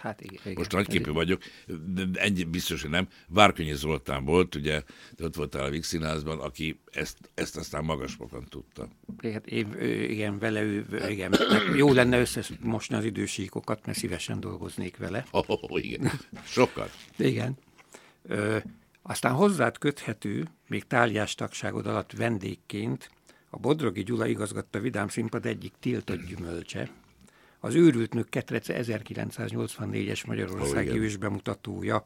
[0.00, 0.54] Hát igen, igen.
[0.56, 1.42] Most nagyképű vagyok,
[1.94, 3.08] de ennyi biztos, hogy nem.
[3.28, 4.82] Várkonyi Zoltán volt, ugye,
[5.22, 8.88] ott voltál a Vix Színházban, aki ezt, ezt aztán magasfokon tudta.
[9.22, 9.80] Hát én,
[10.10, 11.34] igen, vele ő, igen.
[11.76, 15.26] Jó lenne összemosni az idősíkokat, mert szívesen dolgoznék vele.
[15.30, 16.10] Oh, igen,
[16.44, 16.90] sokat.
[17.16, 17.56] igen.
[18.22, 18.58] Ö,
[19.02, 23.10] aztán hozzád köthető, még táliás tagságod alatt vendégként,
[23.50, 26.90] a Bodrogi Gyula igazgatta Vidám Színpad egyik tiltott gyümölcse,
[27.64, 32.04] az Őrült Nők ketrece 1984-es Magyarországi oh, bemutatója.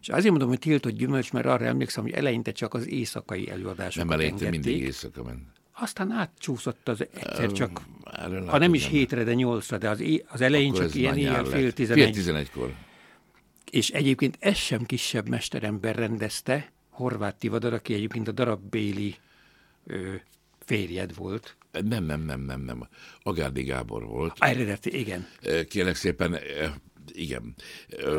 [0.00, 4.08] És azért mondom, hogy tiltott gyümölcs, mert arra emlékszem, hogy eleinte csak az éjszakai előadásokat
[4.08, 5.42] Nem eleinte mindig éjszaka ment.
[5.72, 7.80] Aztán átcsúszott az egyszer csak,
[8.28, 11.16] um, ha nem is hétre, de nyolcra, de az, é, az elején Akkor csak ilyen
[11.16, 12.04] ilyen fél tizenegy.
[12.04, 12.74] Fél tizenegykor.
[13.70, 19.14] És egyébként ez sem kisebb mesterember rendezte, Horváth Tivadar, aki egyébként a darab Béli
[19.86, 20.14] ö,
[20.58, 21.56] férjed volt.
[21.72, 22.88] Nem, nem, nem, nem, nem.
[23.22, 24.36] Agárdi Gábor volt.
[24.38, 25.26] Eredeti, igen.
[25.68, 26.38] Kérlek szépen,
[27.12, 27.54] igen.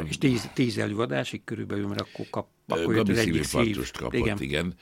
[0.08, 3.92] És tíz, tíz előadásig körülbelül, mert akkor kap, akkor Gabi jött az szív.
[3.92, 4.38] kapott, igen.
[4.42, 4.74] igen.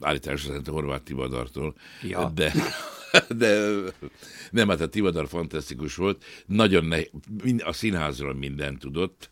[0.00, 1.74] Állításra szerint Horváth Tivadartól.
[2.02, 2.30] Ja.
[2.34, 2.52] De,
[3.36, 3.70] de
[4.50, 6.24] nem, hát a Tivadar fantasztikus volt.
[6.46, 6.98] Nagyon ne,
[7.58, 9.28] a színházról mindent tudott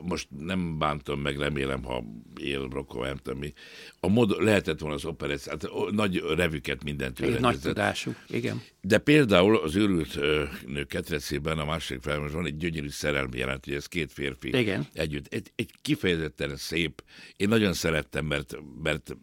[0.00, 2.04] most nem bántom meg, remélem, ha
[2.40, 3.52] él Rocco, nem tudom mi.
[4.00, 8.62] A mod, lehetett volna az operett, hát nagy revüket mindent Egy nagy tudású, igen.
[8.80, 10.20] De például az őrült
[10.66, 14.86] nő ketrecében a másik felmondás van egy gyönyörű szerelmi jelent, hogy ez két férfi igen.
[14.92, 15.34] együtt.
[15.34, 17.02] Egy, egy kifejezetten szép.
[17.36, 19.16] Én nagyon szerettem, mert, mert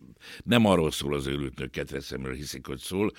[0.43, 3.11] nem arról szól az őrült nő ketrecemről hiszik, hogy szól,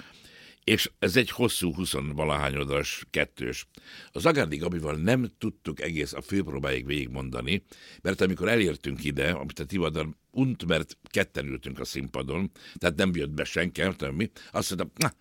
[0.64, 3.66] és ez egy hosszú, huszonvalahány oldalas kettős.
[4.12, 7.64] Az Agárdi Gabival nem tudtuk egész a főpróbáig végigmondani,
[8.02, 13.10] mert amikor elértünk ide, amit a Tivadar unt, mert ketten ültünk a színpadon, tehát nem
[13.14, 15.14] jött be senki, nem tudom mi, azt mondtam, na,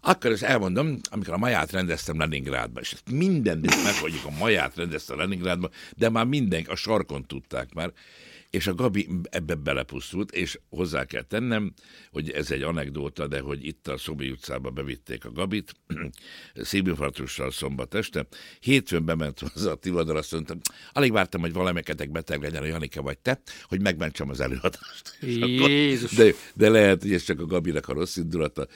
[0.00, 5.70] akkor ezt elmondom, amikor a maját rendeztem Leningrádba, és mindent meghagyjuk, a maját rendezte Leningrádba,
[5.96, 7.92] de már mindenki, a sarkon tudták már,
[8.50, 11.72] és a Gabi ebbe belepusztult, és hozzá kell tennem,
[12.10, 15.74] hogy ez egy anekdóta, de hogy itt a Szobi utcába bevitték a Gabit,
[16.54, 18.26] szívinfarktussal szombat este,
[18.60, 20.56] hétfőn bement hozzá a Tivadar, azt mondta,
[20.92, 25.18] alig vártam, hogy valamelyeketek beteg legyen, a Janike vagy te, hogy megmentsem az előadást.
[25.20, 26.12] Jézus.
[26.12, 28.66] De, de lehet, hogy ez csak a Gabinek a rossz indulata,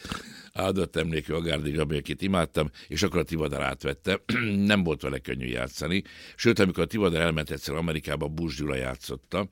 [0.53, 4.23] áldott emlékű a Gárdi Gabi, akit imádtam, és akkor a Tivadar átvette.
[4.73, 6.03] Nem volt vele könnyű játszani.
[6.37, 9.51] Sőt, amikor a Tivadar elment egyszer Amerikába, Bush Gyula játszotta,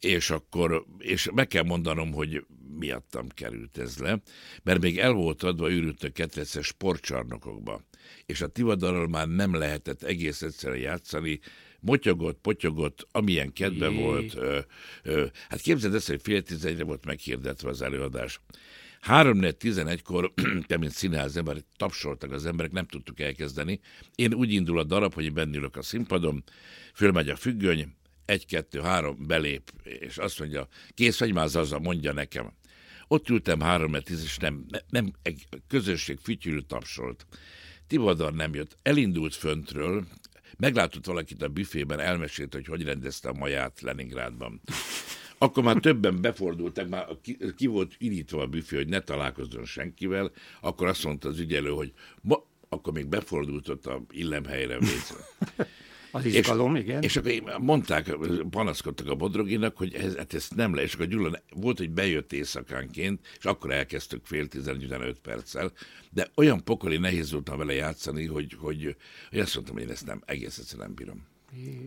[0.00, 2.44] és akkor, és meg kell mondanom, hogy
[2.78, 4.22] miattam került ez le,
[4.62, 7.84] mert még el volt adva űrültök ketreces sportcsarnokokba,
[8.26, 11.40] és a Tivadarral már nem lehetett egész egyszerűen játszani,
[11.80, 14.02] motyogott, potyogott, amilyen kedve Jé.
[14.02, 14.34] volt.
[14.34, 14.58] Ö,
[15.02, 18.40] ö, hát képzeld ezt, hogy fél tizenegyre volt meghirdetve az előadás.
[19.00, 20.32] 3 11-kor,
[20.66, 23.80] te mint színház ember, tapsoltak az emberek, nem tudtuk elkezdeni.
[24.14, 26.44] Én úgy indul a darab, hogy bennülök a színpadon,
[26.94, 32.12] fölmegy a függöny, egy, kettő, három, belép, és azt mondja, kész vagy már Zaza, mondja
[32.12, 32.52] nekem.
[33.08, 37.26] Ott ültem három tíz, és nem, nem, egy közösség fütyülő tapsolt.
[37.86, 40.06] Tivadar nem jött, elindult föntről,
[40.56, 44.60] meglátott valakit a büfében, elmesélt, hogy hogy rendezte a maját Leningrádban.
[45.42, 50.30] Akkor már többen befordultak, már ki, ki volt irítva a büfé, hogy ne találkozzon senkivel,
[50.60, 55.16] akkor azt mondta az ügyelő, hogy ma, akkor még befordult ott a illemhelyre vécre.
[56.12, 57.02] Az izgalom, és, igen.
[57.02, 58.16] És akkor mondták,
[58.50, 62.32] panaszkodtak a Bodroginak, hogy ez, hát ezt nem le, és akkor Gyula volt, hogy bejött
[62.32, 65.72] éjszakánként, és akkor elkezdtük fél 15 perccel,
[66.10, 68.96] de olyan pokoli nehéz voltam vele játszani, hogy, hogy,
[69.30, 71.29] hogy azt mondtam, hogy én ezt nem, egész egyszerűen nem bírom.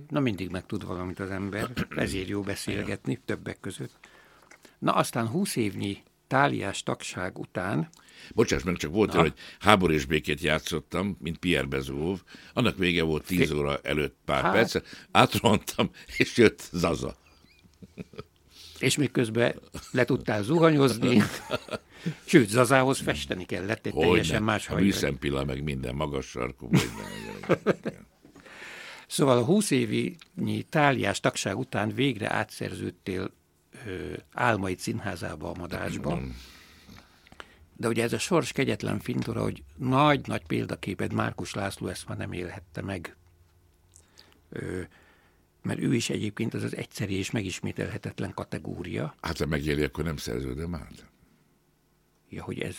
[0.10, 3.99] Na mindig megtud valamit az ember, ezért jó beszélgetni többek között.
[4.80, 7.89] Na aztán 20 évnyi táliás tagság után
[8.36, 12.21] Bocsáss meg, csak volt, hogy háború és békét játszottam, mint Pierre Bezóv.
[12.54, 14.54] Annak vége volt 10 óra előtt pár hát.
[14.54, 14.76] perc.
[15.12, 17.15] Átrohantam, és jött Zaza.
[18.80, 19.56] És még közben
[19.91, 21.21] le tudtál zuhanyozni.
[22.26, 26.69] Sőt, Zazához festeni kellett, egy teljesen más A műszempilla, meg minden magas sarkú.
[26.69, 28.12] Minden.
[29.13, 30.15] Szóval a 20 évi
[30.69, 33.32] táliás tagság után végre átszerződtél
[33.86, 36.19] ö, Álmai színházába a Madácsba.
[37.78, 42.32] De ugye ez a sors kegyetlen fintora, hogy nagy-nagy példaképed Márkus László ezt már nem
[42.32, 43.15] élhette meg.
[44.49, 44.82] Ö,
[45.62, 49.15] mert ő is egyébként az az egyszerű és megismételhetetlen kategória.
[49.21, 51.06] Hát ha megéri, akkor nem szerződöm át.
[52.30, 52.78] Ja, hogy ez...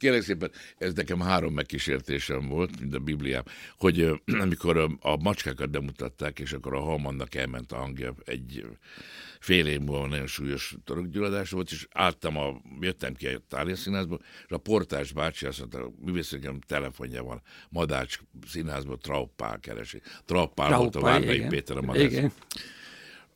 [0.00, 3.42] Kérlek szépen, ez nekem három megkísértésem volt, mint a Bibliám,
[3.78, 8.66] hogy amikor a, macskákat bemutatták, és akkor a Halmannak elment a hangja, egy
[9.40, 14.20] fél év múlva nagyon súlyos torokgyulladás volt, és álltam a, jöttem ki a Tália színházból,
[14.46, 20.00] és a portás bácsi azt mondta, művészőkem telefonja van, Madács színházból Traupál keresi.
[20.24, 22.02] Traupál volt a Várnai Péter a Madács.
[22.02, 22.32] Igen.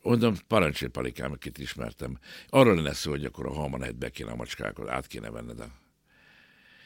[0.01, 2.19] Mondom, parancsolj palikám, akit ismertem.
[2.49, 5.83] Arról lenne szó, hogy akkor a halmanát be kéne a macskákat, át kéne venned a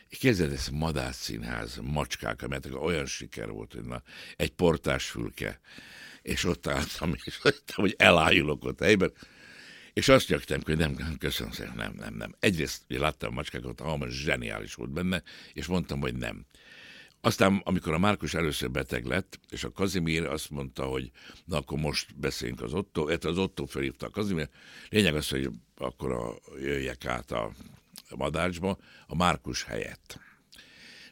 [0.09, 4.03] Képzeld, ez Madász színház, macskák, amelyek olyan siker volt, hogy na,
[4.35, 5.59] egy portás fülke,
[6.21, 9.13] és ott álltam, és láttam, hogy elájulok ott helyben,
[9.93, 12.35] és azt nyaktam, hogy nem, nem, köszönöm szépen, nem, nem, nem.
[12.39, 16.45] Egyrészt hogy láttam a macskákat, a zseniális volt benne, és mondtam, hogy nem.
[17.21, 21.11] Aztán, amikor a Márkus először beteg lett, és a Kazimír azt mondta, hogy
[21.45, 24.49] na akkor most beszéljünk az Otto, az Otto felhívta a Kazimír.
[24.89, 27.51] Lényeg az, hogy akkor a, jöjjek át a
[28.15, 30.19] Madácsba a Márkus helyett.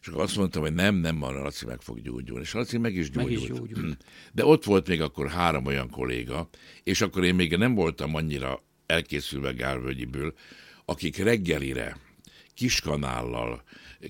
[0.01, 2.43] És akkor azt mondtam, hogy nem, nem, a Laci meg fog gyógyulni.
[2.43, 3.39] És Laci meg is gyógyult.
[3.39, 4.03] Meg is gyógyult.
[4.33, 6.49] De ott volt még akkor három olyan kolléga,
[6.83, 10.33] és akkor én még nem voltam annyira elkészülve Gálvölgyiből,
[10.85, 11.97] akik reggelire
[12.53, 13.63] kiskanállal,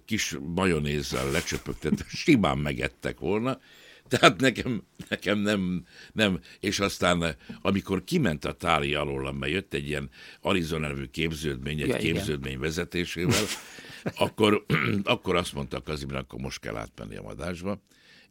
[0.06, 3.60] kis majonézzel lecsöpögtetve simán megettek volna,
[4.08, 9.88] tehát nekem, nekem nem, nem, és aztán amikor kiment a táli alól, mert jött egy
[9.88, 10.10] ilyen
[10.42, 12.62] Arizona nevű képződmény, egy ja, képződmény igen.
[12.62, 13.44] vezetésével,
[14.26, 14.66] akkor,
[15.04, 17.82] akkor azt mondta Kazimir, akkor most kell átmenni a madásba,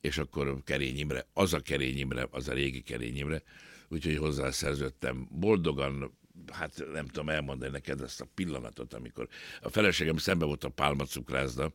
[0.00, 3.42] és akkor Kerény Imre, az a Kerény Imre, az a régi Kerény Imre,
[3.88, 6.18] úgyhogy hozzászerződtem boldogan,
[6.52, 9.28] hát nem tudom elmondani neked ezt a pillanatot, amikor
[9.60, 11.72] a feleségem szembe volt a pálmacukrászda,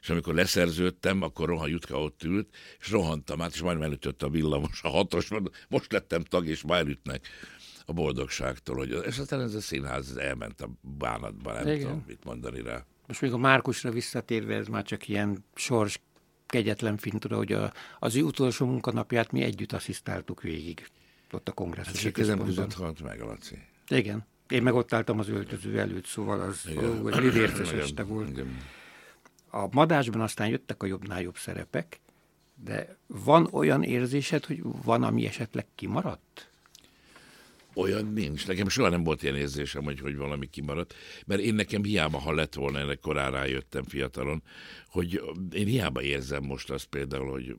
[0.00, 4.28] és amikor leszerződtem, akkor Rohan Jutka ott ült, és rohantam át, és majdnem elütött a
[4.28, 5.28] villamos, a hatos,
[5.68, 7.28] most lettem tag, és már elütnek
[7.86, 11.80] a boldogságtól, hogy és aztán ez a színház elment a bánatba, nem Igen.
[11.80, 12.84] tudom mit mondani rá.
[13.06, 16.00] Most még a Márkusra visszatérve, ez már csak ilyen sors
[16.46, 20.86] kegyetlen fintura, hogy a, az ő utolsó munkanapját mi együtt asszisztáltuk végig
[21.32, 22.02] ott a kongresszus.
[22.02, 23.58] Hát kezem között halt meg, Laci.
[23.88, 24.26] Igen.
[24.48, 28.28] Én meg ott álltam az öltöző előtt, szóval az egy lidérces este volt.
[28.28, 28.56] Igen.
[29.50, 32.00] A madásban aztán jöttek a jobbnál jobb szerepek,
[32.54, 36.50] de van olyan érzésed, hogy van, ami esetleg kimaradt?
[37.74, 38.46] Olyan nincs.
[38.46, 40.94] Nekem soha nem volt ilyen érzésem, hogy, hogy valami kimaradt,
[41.26, 44.42] mert én nekem hiába, ha lett volna, ennek korán rájöttem fiatalon,
[44.90, 45.22] hogy
[45.52, 47.56] én hiába érzem most azt például, hogy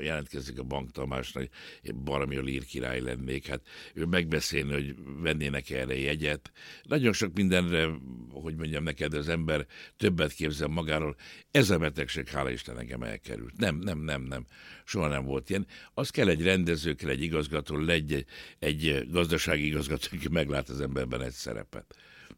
[0.00, 1.48] jelentkezik a bank Tamásnak,
[1.82, 3.60] hogy valami a lír király lennék, hát
[3.94, 6.52] ő megbeszélni, hogy vennének erre jegyet.
[6.82, 7.88] Nagyon sok mindenre,
[8.30, 11.16] hogy mondjam neked, az ember többet képzel magáról.
[11.50, 13.56] Ez a betegség, hála Isten, engem elkerült.
[13.56, 14.46] Nem, nem, nem, nem.
[14.84, 15.66] Soha nem volt ilyen.
[15.94, 18.24] Az kell egy rendező, kell egy igazgató, egy,
[18.58, 21.94] egy gazdasági igazgató, aki meglát az emberben egy szerepet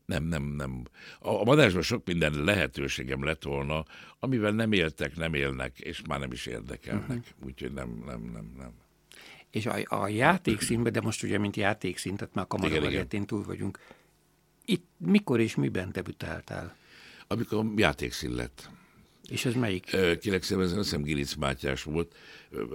[0.06, 0.82] nem, nem, nem.
[1.20, 3.84] A, a madásban sok minden lehetőségem lett volna,
[4.18, 7.08] amivel nem éltek, nem élnek, és már nem is érdekelnek.
[7.08, 7.46] Uh-huh.
[7.46, 8.72] Úgyhogy nem, nem, nem, nem.
[9.50, 13.78] És a, a játékszínben, de most ugye, mint játékszín, tehát már kamarabagettén túl vagyunk,
[14.64, 16.76] itt mikor és miben debütáltál?
[17.26, 18.70] Amikor játékszín lett.
[19.30, 19.86] És ez melyik?
[19.88, 22.14] Szépen, ez azt hiszem Gilic Mátyás volt,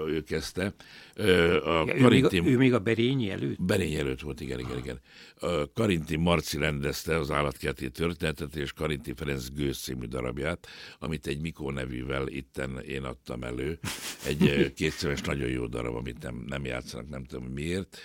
[0.08, 0.74] ő kezdte.
[1.16, 3.62] A ja, ő, Karinti, még a, ő még a Berényi előtt?
[3.62, 5.00] Berényi előtt volt, igen, igen, igen.
[5.40, 10.68] A Karinti Marci rendezte az állatkerti történetet, és Karinti Ferenc Gőz című darabját,
[11.00, 13.80] amit egy Mikó nevűvel itten én adtam elő.
[14.26, 17.98] Egy kétszeres nagyon jó darab, amit nem, nem játszanak, nem tudom miért.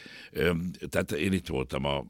[0.88, 2.06] Tehát én itt voltam a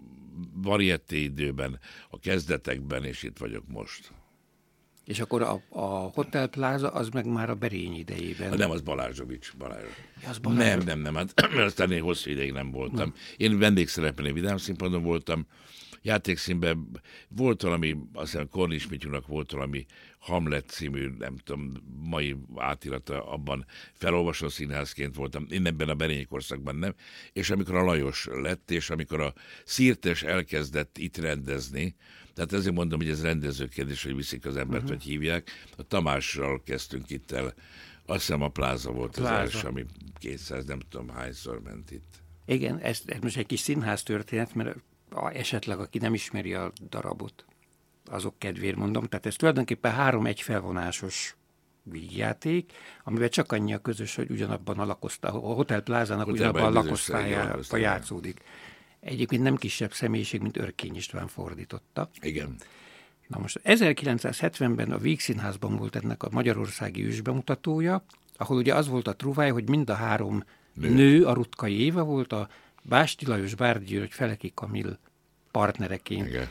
[0.55, 1.79] varieté időben,
[2.11, 4.13] a kezdetekben, és itt vagyok most.
[5.11, 8.59] És akkor a, a Hotel Plaza az meg már a Berény idejében.
[8.59, 9.53] Nem, az Balázsovics.
[9.57, 9.97] Balázsovics.
[10.23, 10.41] Ja, az.
[10.43, 12.97] Nem, nem, nem, hát, mert aztán én hosszú ideig nem voltam.
[12.97, 13.15] Nem.
[13.37, 15.47] Én vendégszerepelni Vidám színpadon voltam,
[16.03, 19.87] játékszínben volt valami, azt hiszem Kornis Mityúnak volt valami
[20.19, 21.73] Hamlet című, nem tudom,
[22.05, 26.95] mai átirata, abban felolvasó színházként voltam, én ebben a Berényi korszakban nem,
[27.33, 29.33] és amikor a Lajos lett, és amikor a
[29.65, 31.97] Szirtes elkezdett itt rendezni,
[32.41, 34.89] tehát ezért mondom, hogy ez rendező kérdés, hogy viszik az embert, uh-huh.
[34.89, 35.51] vagy hívják.
[35.77, 37.55] A Tamással kezdtünk itt el,
[38.07, 39.35] azt hiszem a pláza volt pláza.
[39.35, 39.85] az első, ami
[40.19, 42.23] 200, nem tudom hányszor ment itt.
[42.45, 44.77] Igen, ez, ez most egy kis színház történet, mert
[45.33, 47.45] esetleg aki nem ismeri a darabot,
[48.07, 49.05] azok kedvéért mondom.
[49.05, 51.37] Tehát ez tulajdonképpen három egyfelvonásos
[51.83, 52.73] vígjáték,
[53.05, 57.81] amivel csak annyi a közös, hogy ugyanabban a lakosztály, a Hotel Plázának ugyanabban a lakosztályában
[57.81, 58.43] játszódik.
[59.01, 62.11] Egyébként nem kisebb személyiség, mint Örkény István fordította.
[62.21, 62.57] Igen.
[63.27, 68.05] Na most 1970-ben a Vígszínházban volt ennek a magyarországi ősbemutatója,
[68.37, 72.05] ahol ugye az volt a truváj, hogy mind a három nő, nő a Rutkai Éva
[72.05, 72.49] volt, a
[72.83, 74.99] Básti Lajos Bárdi György Feleki Kamil
[75.51, 76.27] partnereként.
[76.27, 76.49] Igen.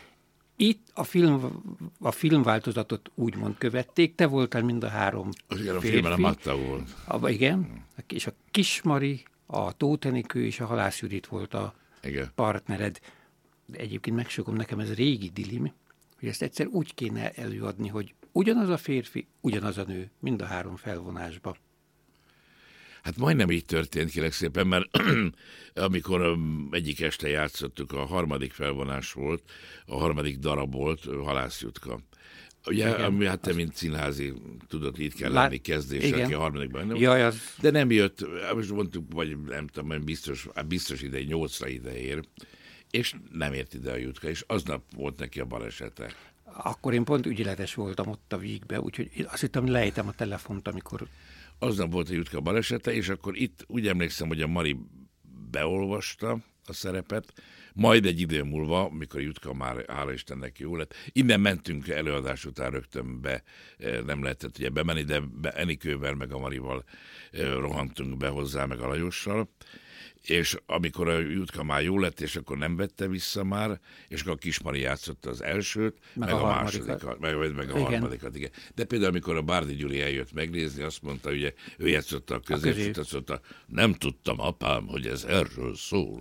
[0.56, 1.62] Itt a, film,
[2.00, 6.58] a filmváltozatot úgymond követték, te voltál mind a három Az igen, a filmben a Matta
[6.58, 6.96] volt.
[7.06, 11.74] A, igen, és a Kismari, a Tótenikő és a Halász Judit volt a
[12.04, 12.32] igen.
[12.36, 13.00] partnered.
[13.66, 15.74] De egyébként megsogom, nekem ez régi dilim,
[16.20, 20.46] hogy ezt egyszer úgy kéne előadni, hogy ugyanaz a férfi, ugyanaz a nő, mind a
[20.46, 21.56] három felvonásba.
[23.04, 24.90] Hát majdnem így történt, kérek szépen, mert
[25.74, 26.38] amikor
[26.72, 29.44] egyik este játszottuk, a harmadik felvonás volt,
[29.86, 32.00] a harmadik darab volt, Halászjutka.
[32.70, 34.34] Ugye, igen, ami hát te, mint színházi,
[34.68, 36.24] tudod, itt kell lenni kezdés, igen.
[36.24, 36.96] aki a harmadikban nem.
[36.96, 37.56] Jaj, az...
[37.62, 42.24] De nem jött, most mondtuk, vagy nem tudom, biztos, hát biztos ide, nyolcra ide ér,
[42.92, 46.14] és nem ért ide a jutka, és aznap volt neki a balesete.
[46.44, 51.08] Akkor én pont ügyeletes voltam ott a vígbe, úgyhogy azt hittem, lejtem a telefont, amikor
[51.60, 54.78] aznap volt a Jutka balesete, és akkor itt úgy emlékszem, hogy a Mari
[55.52, 57.34] beolvasta a szerepet,
[57.74, 62.72] majd egy idő múlva, mikor Jutka már, hála Istennek jó lett, innen mentünk előadás után
[62.72, 63.44] rögtön be,
[63.78, 66.84] eh, nem lehetett ugye bemenni, de Enikővel meg a Marival
[67.32, 69.50] eh, rohantunk be hozzá, meg a Lajossal,
[70.22, 74.34] és amikor a Jutka már jó lett, és akkor nem vette vissza már, és akkor
[74.34, 77.82] a Kismari játszotta az elsőt, meg, meg a, a másodikat, meg, meg a igen.
[77.82, 78.50] harmadikat, igen.
[78.76, 82.98] De például, amikor a Bárdi Gyuri eljött megnézni, azt mondta, ugye, ő játszotta a középsőt,
[82.98, 86.20] azt mondta, nem tudtam, apám, hogy ez erről szól.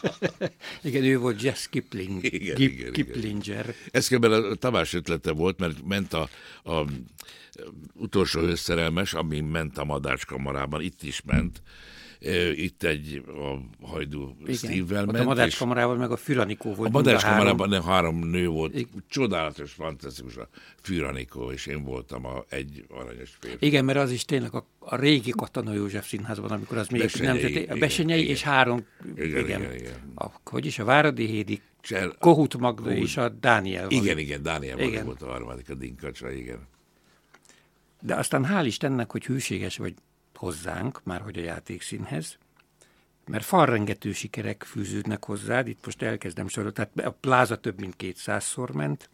[0.82, 3.64] igen, ő volt Jess Kipling, igen, Gip, igen, Kiplinger.
[3.64, 3.74] Igen.
[3.90, 4.24] Ez kb.
[4.24, 6.28] a Tamás ötlete volt, mert ment a,
[6.64, 6.84] a
[7.94, 11.62] utolsó összerelmes, ami ment a Madácskamarában, itt is ment,
[12.54, 15.18] itt egy a hajdú Steve-vel ment.
[15.18, 16.88] A Madácskamarával meg a Füranikó volt.
[16.88, 17.86] A Madácskamarában három...
[17.86, 18.74] három nő volt.
[18.74, 19.04] Igen.
[19.08, 20.48] Csodálatos, fantasztikus a
[20.82, 23.66] Füranikó, és én voltam a egy aranyos férfi.
[23.66, 27.26] Igen, mert az is tényleg a, a régi Katona József színházban, amikor az még Besenyei,
[27.26, 28.86] nemzeti, a Besenyei igen, és három,
[29.16, 30.12] igen, igen, igen, igen.
[30.14, 33.90] A, hogy is, a Váradi Hédi, Csel, Kohut Magda Kohut, és a Dániel.
[33.90, 35.04] Igen, igen, Dániel igen.
[35.04, 36.58] volt a harmadik, a Dinkacsa, igen.
[38.00, 39.94] De aztán hál' Istennek, hogy hűséges vagy
[40.36, 42.38] hozzánk, már hogy a játékszínhez,
[43.26, 48.70] mert falrengető sikerek fűződnek hozzád, itt most elkezdem sorolni, tehát a pláza több mint kétszázszor
[48.70, 49.08] ment,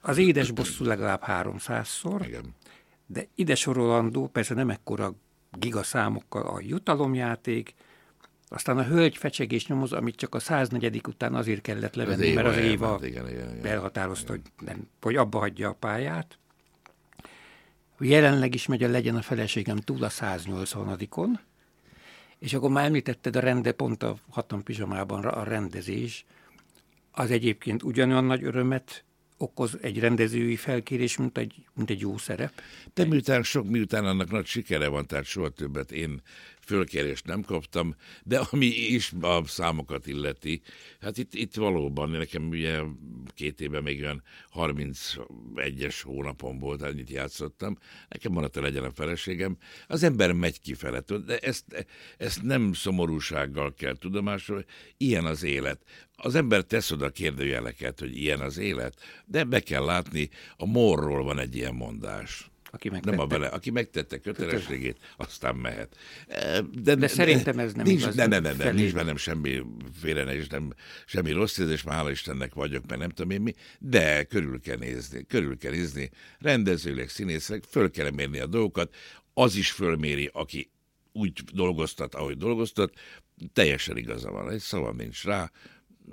[0.00, 2.54] az édes bosszú legalább háromszázszor, Igen.
[3.06, 5.14] de ide sorolandó, persze nem ekkora
[5.58, 7.74] gigaszámokkal a jutalomjáték,
[8.48, 11.00] aztán a hölgy fecsegés nyomoz, amit csak a 104.
[11.08, 14.46] után azért kellett levenni, az mert az Éva igen, igen, igen, elhatározta, igen.
[14.56, 16.38] Hogy, nem, hogy abba hagyja a pályát.
[18.00, 21.28] Jelenleg is megy a Legyen a feleségem túl a 180-on,
[22.38, 26.24] és akkor már említetted a rende, pont a hatan pizsamában a rendezés,
[27.10, 29.04] az egyébként ugyanolyan nagy örömet
[29.36, 32.52] okoz egy rendezői felkérés, mint egy, mint egy jó szerep.
[32.94, 36.22] De miután sok, miután annak nagy sikere van, tehát soha többet én
[36.66, 37.94] fölkérést nem kaptam,
[38.24, 40.60] de ami is a számokat illeti,
[41.00, 42.80] hát itt, itt valóban nekem ugye
[43.34, 44.22] két éve még olyan
[44.54, 49.56] 31-es hónapon volt, annyit játszottam, nekem maradt legyen a feleségem,
[49.86, 51.86] az ember megy kifele, de ezt,
[52.16, 54.64] ezt nem szomorúsággal kell tudomásul,
[54.96, 55.82] ilyen az élet.
[56.16, 61.24] Az ember tesz oda kérdőjeleket, hogy ilyen az élet, de be kell látni, a morról
[61.24, 63.16] van egy ilyen mondás aki megtette.
[63.16, 65.96] Nem a bele, aki megtette kötelességét, aztán mehet.
[66.26, 68.14] De, de, de szerintem ez nem nincs, igaz.
[68.14, 69.62] Ne, ne, ne, ne, nincs bennem semmi
[70.00, 70.72] félre, és nem,
[71.06, 74.76] semmi rossz érzés, már hála Istennek vagyok, mert nem tudom én mi, de körül kell
[74.76, 78.94] nézni, körül kell nézni, rendezőleg, színészek, föl kell mérni a dolgokat,
[79.34, 80.70] az is fölméri, aki
[81.12, 82.92] úgy dolgoztat, ahogy dolgoztat,
[83.52, 85.50] teljesen igaza van, egy szava nincs rá,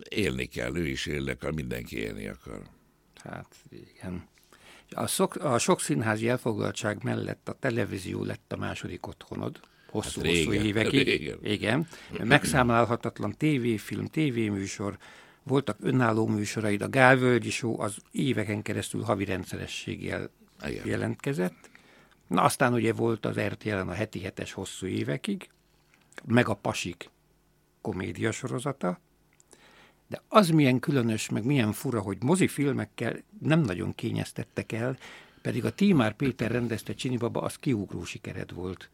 [0.10, 2.62] élni kell, ő is élni akar, mindenki élni akar.
[3.24, 4.32] Hát igen.
[4.90, 9.60] A, szok, a sok színházi elfoglaltság mellett a televízió lett a második otthonod,
[9.90, 11.08] hosszú-hosszú hát évekig.
[11.08, 11.38] Régen.
[11.42, 11.88] Igen.
[12.28, 14.98] Megszámlálhatatlan tévéfilm, tévéműsor,
[15.44, 20.30] voltak önálló műsoraid, a Gálvölgyi Show az éveken keresztül havi rendszerességgel
[20.66, 20.88] Igen.
[20.88, 21.70] jelentkezett.
[22.28, 25.50] Na aztán ugye volt az RTL-en a heti hetes hosszú évekig,
[26.26, 27.10] meg a Pasik
[27.82, 29.00] komédia sorozata,
[30.14, 34.98] de az milyen különös, meg milyen fura, hogy mozifilmekkel nem nagyon kényeztettek el,
[35.42, 38.90] pedig a Tímár Péter rendezte Csinibaba, az kiugró sikered volt.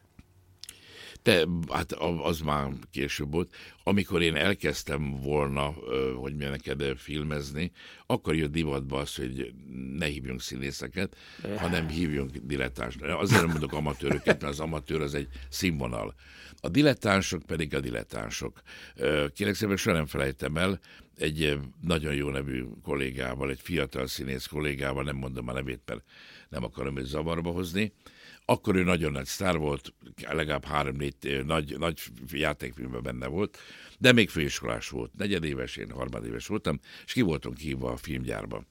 [1.22, 1.92] De hát
[2.22, 3.54] az már később volt.
[3.82, 5.74] Amikor én elkezdtem volna,
[6.16, 7.72] hogy mi neked filmezni,
[8.06, 9.52] akkor jött divatba az, hogy
[9.96, 11.16] ne hívjunk színészeket,
[11.56, 12.96] hanem hívjunk dilettáns.
[12.96, 16.14] Azért nem mondok amatőröket, mert az amatőr az egy színvonal.
[16.60, 18.62] A dilettánsok pedig a dilettánsok.
[19.34, 20.80] Kérlek szépen, soha nem felejtem el,
[21.16, 26.02] egy nagyon jó nevű kollégával, egy fiatal színész kollégával, nem mondom a nevét, mert
[26.48, 27.92] nem akarom őt zavarba hozni,
[28.50, 29.94] akkor ő nagyon nagy sztár volt,
[30.30, 32.00] legalább három-négy nagy, nagy
[32.32, 33.58] játékfilmben benne volt,
[33.98, 35.12] de még főiskolás volt.
[35.16, 38.64] Negyedéves, én harmadéves voltam, és ki voltunk hívva a filmgyárba.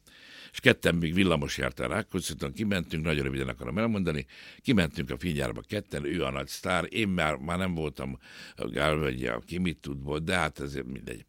[0.52, 4.26] És ketten még villamos járt el Rákócziton, kimentünk, nagyon röviden akarom elmondani,
[4.62, 8.18] kimentünk a filmgyárba ketten, ő a nagy sztár, én már, már nem voltam
[8.56, 11.26] a Gálvegye, aki mit tud volt, de hát ezért mindegy.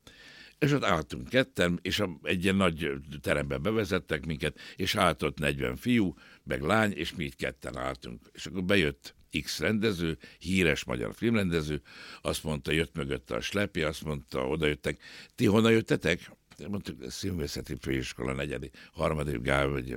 [0.61, 2.90] És ott álltunk ketten, és egy ilyen nagy
[3.20, 8.30] terembe bevezettek minket, és állt ott 40 fiú, meg lány, és mi így ketten álltunk.
[8.32, 11.82] És akkor bejött X rendező, híres magyar filmrendező,
[12.22, 15.00] azt mondta, jött mögötte a slepi, azt mondta, oda jöttek,
[15.34, 16.30] ti honnan jöttetek?
[16.68, 19.96] Mondtuk, színvészeti főiskola negyedik, harmadik gál, vagy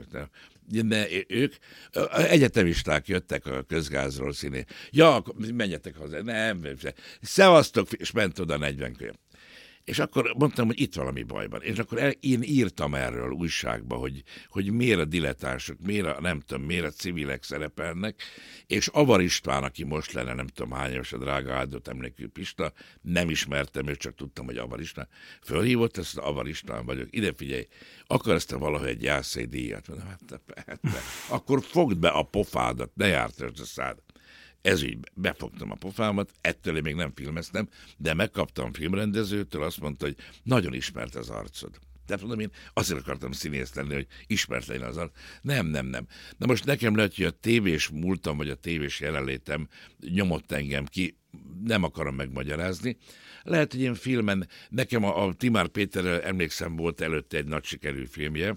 [0.67, 1.53] de ők
[2.11, 4.63] egyetemisták jöttek a közgázról színé.
[4.91, 6.21] Ja, menjetek haza.
[6.21, 6.61] Nem,
[7.21, 9.13] szevasztok, és ment oda 40 könyv.
[9.83, 11.61] És akkor mondtam, hogy itt valami baj van.
[11.61, 16.39] És akkor el, én írtam erről újságba, hogy, hogy miért a dilettánsok, miért a, nem
[16.39, 18.21] tudom, miért a civilek szerepelnek,
[18.67, 23.29] és Avar István, aki most lenne, nem tudom hány a drága áldott emlékű Pista, nem
[23.29, 25.07] ismertem, őt csak tudtam, hogy Avar István.
[25.41, 27.67] Fölhívott ezt, Avar István vagyok, ide figyelj,
[28.05, 29.87] akarsz te valahogy egy jászai díjat?
[29.87, 31.01] Mondom, hát te, hát te.
[31.29, 33.97] akkor fogd be a pofádat, ne járt a szád
[34.63, 40.15] így befogtam a pofámat, ettől én még nem filmeztem, de megkaptam filmrendezőtől, azt mondta, hogy
[40.43, 41.79] nagyon ismert az arcod.
[42.05, 45.11] Tehát mondom, én azért akartam színész lenni, hogy ismert legyen az arc.
[45.41, 46.07] Nem, nem, nem.
[46.37, 49.67] Na most nekem lehet, hogy a tévés múltam, vagy a tévés jelenlétem
[49.99, 51.17] nyomott engem ki,
[51.63, 52.97] nem akarom megmagyarázni.
[53.43, 58.05] Lehet, hogy én filmen, nekem a, a Timár Péterrel emlékszem volt előtte egy nagy sikerű
[58.05, 58.55] filmje,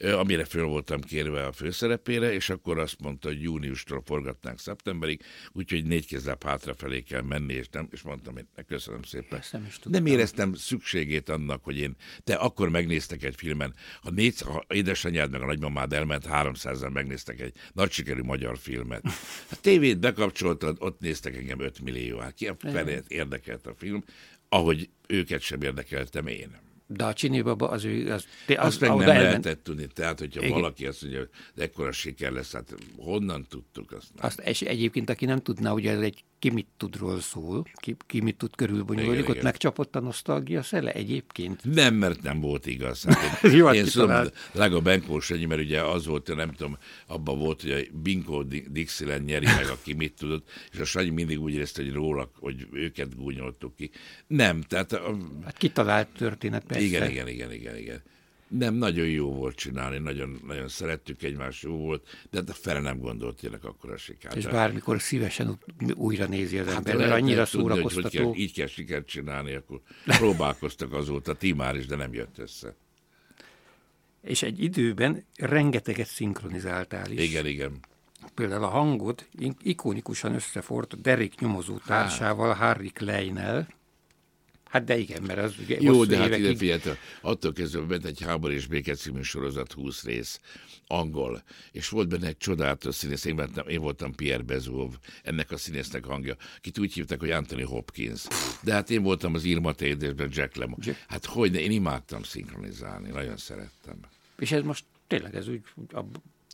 [0.00, 5.22] amire föl voltam kérve a főszerepére, és akkor azt mondta, hogy júniustól forgatnánk szeptemberig,
[5.52, 9.42] úgyhogy négy kézzel hátrafelé kell menni, és, nem, és mondtam, hogy köszönöm szépen.
[9.52, 14.40] Nem, is nem éreztem szükségét annak, hogy én, te akkor megnéztek egy filmen, ha, négy,
[14.40, 19.02] ha édesanyád meg a nagymamád elment, 300-an megnéztek egy nagy sikerű magyar filmet.
[19.50, 24.04] A tévét bekapcsoltad, ott néztek engem 5 millió, hát ki a felét érdekelt a film,
[24.48, 26.72] ahogy őket sem érdekeltem én.
[26.96, 28.12] De a Csini Baba az ő...
[28.12, 29.22] Az, az, azt meg nem elment.
[29.22, 29.86] lehetett tudni.
[29.86, 30.52] Tehát, hogyha Igen.
[30.52, 34.08] valaki azt mondja, hogy ekkora siker lesz, hát honnan tudtuk azt?
[34.16, 38.20] Azt, és egyébként, aki nem tudná, hogy ez egy ki mit tudról szól, ki, ki
[38.20, 41.60] mit tud körülbonyolódik, ott megcsapott a nosztalgia szele egyébként.
[41.64, 43.04] Nem, mert nem volt igaz.
[43.04, 47.38] Hát én, Jó, én szóval, Lága Benkós Sanyi, mert ugye az volt, nem tudom, abban
[47.38, 51.52] volt, hogy a Binko Dixieland nyeri meg, aki mit tudott, és a Sanyi mindig úgy
[51.52, 53.90] érezte, hogy róla, hogy őket gúnyoltuk ki.
[54.26, 54.92] Nem, tehát...
[54.92, 55.16] A...
[55.44, 56.84] Hát kitalált történet persze.
[56.84, 58.02] Igen, igen, igen, igen, igen.
[58.48, 62.98] Nem, nagyon jó volt csinálni, nagyon, nagyon szerettük egymást, jó volt, de hát fele nem
[62.98, 64.36] gondolt tényleg akkor a sikert.
[64.36, 65.58] És bármikor szívesen
[65.94, 68.08] újra nézi az hát ember, mert annyira szórakoztató.
[68.08, 71.96] Tudni, hogy, hogy kell, így kell sikert csinálni, akkor próbálkoztak azóta, ti már is, de
[71.96, 72.74] nem jött össze.
[74.22, 77.28] És egy időben rengeteget szinkronizáltál is.
[77.28, 77.80] Igen, igen.
[78.34, 79.28] Például a hangot
[79.62, 83.68] ikonikusan összefort Derek nyomozó társával, Harry Kleinel,
[84.74, 86.80] Hát de igen, mert az ugye Jó, de hát ide figyelj,
[87.20, 90.40] attól kezdve ment egy háború és béke című sorozat 20 rész,
[90.86, 95.56] angol, és volt benne egy csodálatos színész, én, voltam, én voltam Pierre Bezov, ennek a
[95.56, 98.26] színésznek hangja, akit úgy hívták, hogy Anthony Hopkins.
[98.62, 100.78] De hát én voltam az Irma Tédésben Jack Lemmon.
[101.08, 103.98] Hát hogy, én imádtam szinkronizálni, nagyon szerettem.
[104.38, 105.62] És ez most tényleg ez úgy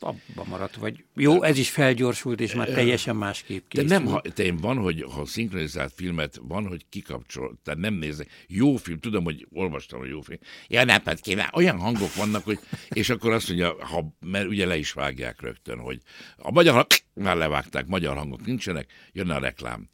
[0.03, 3.89] abba maradt, vagy jó, ez is felgyorsult, és már teljesen másképp készült.
[3.89, 7.93] De nem, ha, te én van, hogy ha szinkronizált filmet, van, hogy kikapcsol, tehát nem
[7.93, 8.29] nézek.
[8.47, 10.39] Jó film, tudom, hogy olvastam, hogy jó film.
[10.67, 14.65] Ja, nem, hát kíván, olyan hangok vannak, hogy, és akkor azt mondja, ha, mert ugye
[14.65, 16.01] le is vágják rögtön, hogy
[16.37, 19.89] a magyar, már levágták, magyar hangok nincsenek, jön a reklám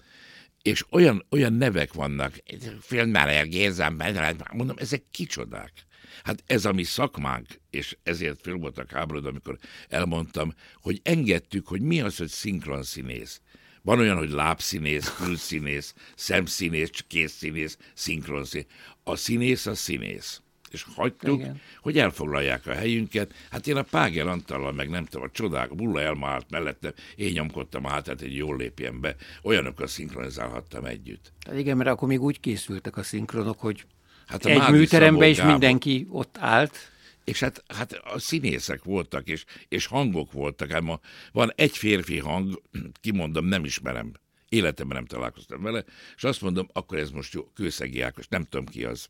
[0.61, 2.33] és olyan, olyan nevek vannak,
[2.81, 3.97] filmmel Gézám,
[4.53, 5.86] mondom, ezek kicsodák.
[6.23, 9.57] Hát ez a mi szakmánk, és ezért föl voltak háborúd, amikor
[9.89, 13.41] elmondtam, hogy engedtük, hogy mi az, hogy szinkron színész.
[13.81, 18.67] Van olyan, hogy lábszínész, külszínész, szemszínész, készszínész, szinkron színész.
[19.03, 20.41] A színész a színész.
[20.71, 21.61] És hagytuk, Igen.
[21.81, 23.33] hogy elfoglalják a helyünket.
[23.51, 27.31] Hát én a Páger Antallal, meg nem tudom, a csodák, a Bulla elmált mellettem, én
[27.31, 29.15] nyomkodtam a hátát, hogy jól lépjen be.
[29.43, 31.33] Olyanokkal szinkronizálhattam együtt.
[31.45, 33.85] Hát igen, mert akkor még úgy készültek a szinkronok, hogy
[34.27, 36.91] Hát a egy műteremben is mindenki ott állt.
[37.23, 40.71] És hát, hát a színészek voltak, és, és hangok voltak.
[40.71, 40.99] Hát ma
[41.31, 42.61] van egy férfi hang,
[43.01, 44.11] kimondom, nem ismerem.
[44.49, 45.83] életemben nem találkoztam vele,
[46.15, 49.07] és azt mondom, akkor ez most jó, Kőszegi Ákos, nem tudom ki az.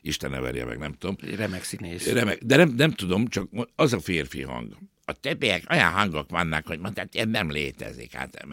[0.00, 1.16] Isten ne verje meg, nem tudom.
[1.36, 2.12] Remek színész.
[2.12, 4.76] Remek, de nem, nem tudom, csak az a férfi hang.
[5.04, 8.12] A többiek olyan hangok vannak, hogy mondták, nem létezik.
[8.12, 8.46] Hát,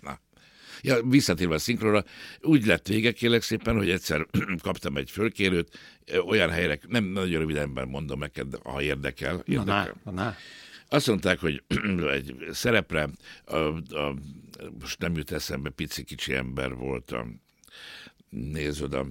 [0.00, 0.20] na.
[0.84, 2.04] Ja, visszatérve a szinkronra,
[2.40, 4.26] úgy lett vége, kérlek szépen, hogy egyszer
[4.62, 5.78] kaptam egy fölkérőt,
[6.26, 9.42] olyan helyre, nem nagyon rövidenben mondom neked, ha érdekel.
[9.46, 10.00] érdekel.
[10.04, 10.36] Na, na, na.
[10.88, 11.62] Azt mondták, hogy
[12.16, 13.08] egy szerepre,
[13.44, 14.14] a, a,
[14.80, 17.26] most nem jut eszembe, pici kicsi ember volt, a,
[18.28, 19.06] nézd oda,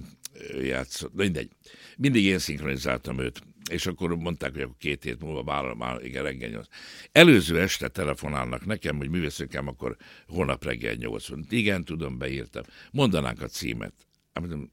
[0.62, 1.50] játszott, mindegy.
[1.96, 6.22] Mindig én szinkronizáltam őt, és akkor mondták, hogy akkor két hét múlva vállalom, már igen,
[6.22, 6.66] reggel nyolc.
[7.12, 9.96] Előző este telefonálnak nekem, hogy művészőkem, akkor
[10.26, 11.28] holnap reggel nyolc.
[11.48, 12.62] Igen, tudom, beírtam.
[12.90, 13.94] Mondanánk a címet.
[14.40, 14.70] Mondom,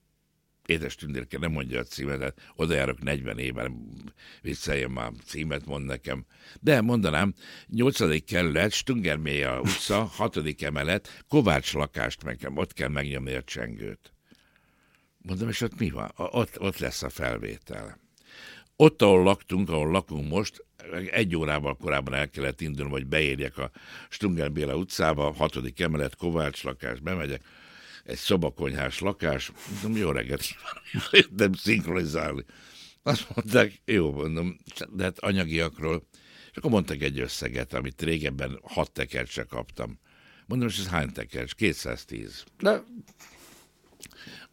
[0.69, 3.71] édes tündérke, nem mondja a címet, hát oda járok 40 éve,
[4.41, 6.25] vicceljen már, címet mond nekem.
[6.61, 7.33] De mondanám,
[7.67, 8.23] 8.
[8.25, 10.61] kerület, Stungermélye utca, 6.
[10.61, 14.13] emelet, Kovács lakást nekem, ott kell megnyomni a csengőt.
[15.17, 16.11] Mondom, és ott mi van?
[16.15, 17.99] Ott, ott lesz a felvétel.
[18.81, 20.65] Ott, ahol laktunk, ahol lakunk most,
[21.11, 23.71] egy órával korábban el kellett indulni, hogy beérjek a
[24.09, 27.43] Stunger Béla utcába, hatodik emelet, Kovács lakás, bemegyek,
[28.03, 30.43] egy szobakonyhás lakás, mondom, jó reggelt
[31.11, 32.43] jöttem szinkronizálni.
[33.03, 34.59] Azt mondták, jó, mondom,
[34.89, 36.07] de hát anyagiakról,
[36.51, 39.99] és akkor mondtak egy összeget, amit régebben hat tekert se kaptam.
[40.45, 41.53] Mondom, és ez hány tekercs?
[41.53, 42.43] 210.
[42.59, 42.83] De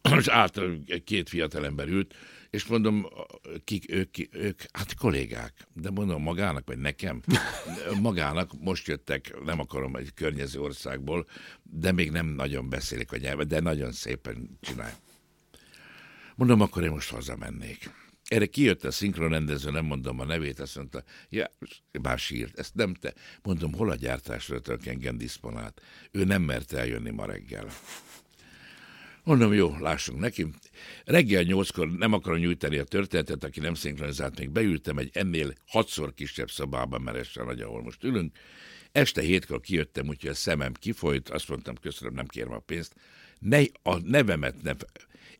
[0.09, 0.59] most át
[1.03, 2.15] két fiatalember ült,
[2.49, 3.07] és mondom,
[3.63, 7.21] kik ők, ők, hát kollégák, de mondom magának, vagy nekem,
[8.01, 11.25] magának most jöttek, nem akarom egy környező országból,
[11.63, 14.93] de még nem nagyon beszélik a nyelvet, de nagyon szépen csinál.
[16.35, 17.89] Mondom, akkor én most hazamennék.
[18.27, 21.51] Erre kijött a szinkronrendező, nem mondom a nevét, azt mondta, ja,
[22.01, 23.13] bár sírt, ezt nem te.
[23.43, 25.81] Mondom, hol a gyártásra engem diszponált?
[26.11, 27.67] Ő nem mert eljönni ma reggel.
[29.27, 30.47] Mondom, jó, lássunk neki.
[31.05, 36.13] Reggel nyolckor nem akarom nyújtani a történetet, aki nem szinkronizált, még beültem egy ennél hatszor
[36.13, 38.37] kisebb szobába, mert ez nagy, ahol most ülünk.
[38.91, 42.93] Este hétkor kijöttem, úgyhogy a szemem kifolyt, azt mondtam, köszönöm, nem kérem a pénzt.
[43.39, 44.71] Ne, a nevemet ne,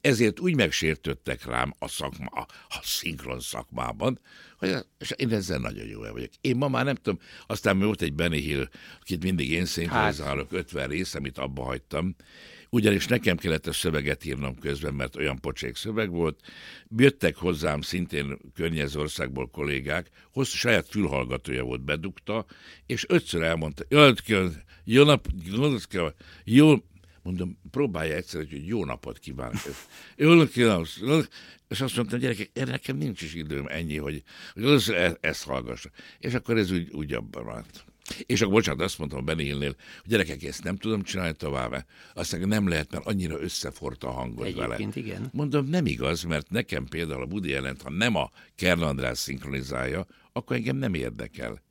[0.02, 4.20] ezért úgy megsértődtek rám a szakma, a, a szinkron szakmában,
[4.58, 6.32] hogy és én ezzel nagyon jó vagyok.
[6.42, 8.70] Én ma már nem tudom, aztán volt egy Benny Hill,
[9.02, 10.60] akit mindig én szinkronizálok, hát.
[10.60, 12.16] 50 rész, amit abba hagytam,
[12.70, 16.40] ugyanis nekem kellett a szöveget írnom közben, mert olyan pocsék szöveg volt.
[16.98, 22.46] Jöttek hozzám szintén környező országból kollégák, hosszú saját fülhallgatója volt, bedugta,
[22.86, 23.84] és ötször elmondta,
[24.84, 25.28] jó nap,
[26.44, 26.76] jó,
[27.24, 29.62] mondom, próbálja egyszer, hogy jó napot kívánok.
[30.52, 30.88] Kívánok.
[31.68, 35.90] És azt mondtam, gyerekek, erre nekem nincs is időm ennyi, hogy, hogy e- ezt hallgassa.
[36.20, 37.86] És akkor ez úgy, úgy abban maradt.
[38.26, 41.86] És akkor bocsánat, azt mondtam Benélnél, hogy gyerekek, ezt nem tudom csinálni tovább.
[42.14, 45.08] Aztán nem lehet, mert annyira összefort a hangod Egyébként vele.
[45.08, 45.30] igen.
[45.34, 50.06] Mondom, nem igaz, mert nekem például a Budi jelent, ha nem a Kern András szinkronizálja,
[50.32, 51.66] akkor engem nem érdekel.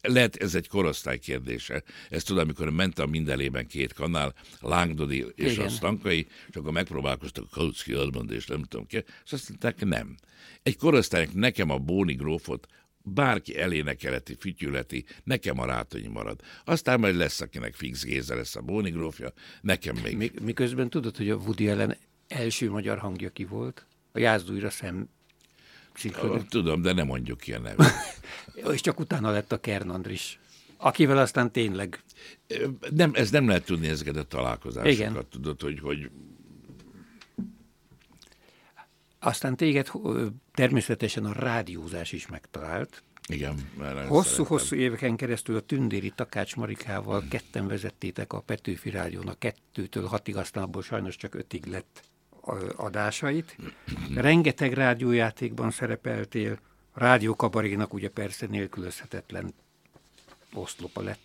[0.00, 1.82] Lehet ez egy korosztály kérdése.
[2.10, 5.66] Ezt tudom, amikor ment a mindenében két kanál, Lángdodi és Igen.
[5.66, 10.16] a Stankai, és akkor megpróbálkoztak a Admond, és nem tudom ki, és azt mondták, nem.
[10.62, 12.66] Egy korosztálynak nekem a Bóni grófot
[13.14, 16.40] bárki elénekeleti, fütyületi, nekem a rátonyi marad.
[16.64, 20.32] Aztán majd lesz, akinek fix géze lesz a Bóni grófja, nekem még.
[20.42, 21.96] Miközben tudod, hogy a Woody Allen
[22.28, 23.86] első magyar hangja ki volt?
[24.12, 25.08] A Jászdújra szem
[25.98, 26.46] Szinkron.
[26.48, 27.92] Tudom, de nem mondjuk ki a nevet.
[28.72, 30.38] És csak utána lett a Kern Andris,
[30.76, 32.02] akivel aztán tényleg...
[32.90, 35.26] Nem, ez nem lehet tudni ezeket a találkozásokat, Igen.
[35.30, 36.10] tudod, hogy, hogy
[39.20, 39.90] aztán téged
[40.54, 43.02] természetesen a rádiózás is megtalált.
[43.28, 43.54] Igen.
[44.08, 47.28] Hosszú-hosszú éveken keresztül a Tündéri Takács Marikával hmm.
[47.28, 52.02] ketten vezettétek a Petőfi Rádiónak kettőtől hatig, aztán abból sajnos csak ötig lett
[52.76, 53.56] adásait.
[54.14, 56.58] Rengeteg rádiójátékban szerepeltél,
[56.94, 59.54] rádiókabarénak ugye persze nélkülözhetetlen
[60.52, 61.20] oszlopa lett.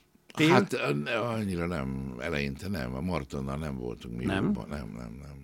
[0.50, 4.44] Hát annyira nem, eleinte nem, a Martonnal nem voltunk mi nem?
[4.44, 4.68] Jobban.
[4.70, 5.43] Nem, nem, nem.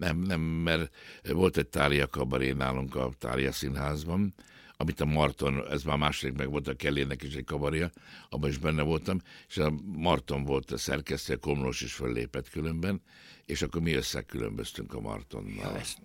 [0.00, 0.94] Nem, nem, mert
[1.28, 4.34] volt egy Tália kabaré nálunk a Tália színházban,
[4.76, 7.90] amit a Marton, ez már második meg volt a Kellének is egy kabaria,
[8.28, 13.02] abban is benne voltam, és a Marton volt a szerkesztő, Komlós is föllépett különben,
[13.44, 15.72] és akkor mi összekülönböztünk a Martonnal.
[15.72, 15.98] Ja, ezt,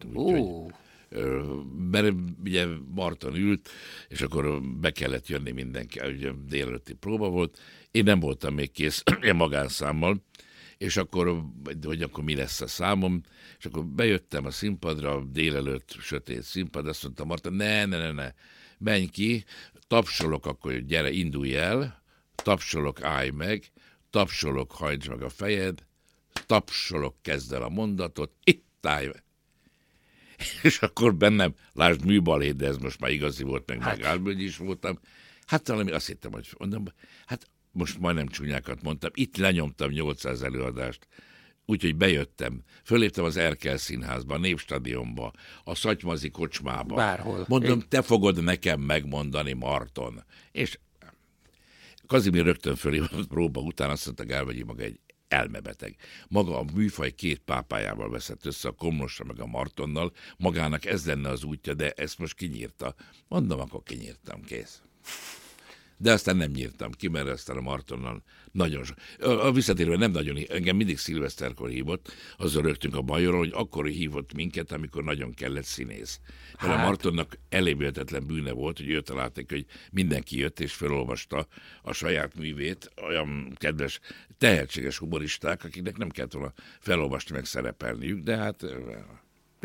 [1.91, 3.69] mert ugye Marton ült,
[4.07, 7.59] és akkor be kellett jönni mindenki, ugye délelőtti próba volt,
[7.91, 10.21] én nem voltam még kész ilyen magánszámmal,
[10.77, 11.41] és akkor,
[11.83, 13.21] hogy akkor mi lesz a számom,
[13.57, 18.33] és akkor bejöttem a színpadra, délelőtt sötét színpad, azt mondta Marta, ne, ne, ne, ne,
[18.77, 19.45] menj ki,
[19.87, 22.03] tapsolok, akkor gyere, indulj el,
[22.35, 23.71] tapsolok, állj meg,
[24.09, 25.85] tapsolok, hajtsd meg a fejed,
[26.45, 29.11] tapsolok, kezd el a mondatot, itt állj
[30.63, 34.23] És akkor bennem, lásd műbalé, de ez most már igazi volt, meg hát.
[34.23, 34.99] meg is voltam.
[35.45, 36.83] Hát valami azt hittem, hogy mondom,
[37.25, 41.07] hát most majdnem csúnyákat mondtam, itt lenyomtam 800 előadást,
[41.65, 46.95] úgyhogy bejöttem, föléptem az Erkel színházba, a Népstadionba, a Szatymazi kocsmába.
[46.95, 47.45] Bárhol.
[47.47, 47.85] Mondom, Én...
[47.89, 50.23] te fogod nekem megmondani, Marton.
[50.51, 50.79] És
[52.07, 55.95] Kazimir rögtön fölhívott próba után, azt mondta Gálvegyi maga egy elmebeteg.
[56.27, 61.29] Maga a műfaj két pápájával veszett össze, a Komlosra meg a Martonnal, magának ez lenne
[61.29, 62.95] az útja, de ezt most kinyírta.
[63.27, 64.81] Mondom, akkor kinyírtam, kész.
[65.97, 68.97] De aztán nem nyírtam ki, mert aztán a Martonnal nagyon sok.
[69.19, 74.33] A visszatérve nem nagyon, engem mindig szilveszterkor hívott, azzal rögtünk a Bajoron, hogy akkor hívott
[74.33, 76.19] minket, amikor nagyon kellett színész.
[76.61, 76.79] Mert hát.
[76.79, 81.47] a Martonnak elévülhetetlen bűne volt, hogy ő találták, hogy mindenki jött és felolvasta
[81.81, 83.99] a saját művét, olyan kedves,
[84.37, 88.65] tehetséges humoristák, akiknek nem kellett volna felolvasni meg szerepelniük, de hát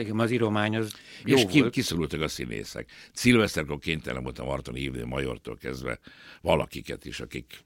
[0.00, 0.92] Nekem az íromány az
[1.24, 2.90] jó És ki, kiszorultak a színészek.
[3.12, 5.98] Szilveszterkor kénytelen voltam Marton hívni Majortól kezdve
[6.40, 7.64] valakiket is, akik,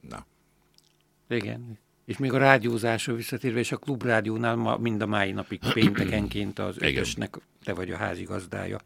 [0.00, 0.26] na.
[1.28, 1.78] Igen.
[2.04, 6.76] És még a rádiózásról visszatérve, és a klubrádiónál ma, mind a mai napig péntekenként az
[6.78, 8.80] ötösnek te vagy a házigazdája.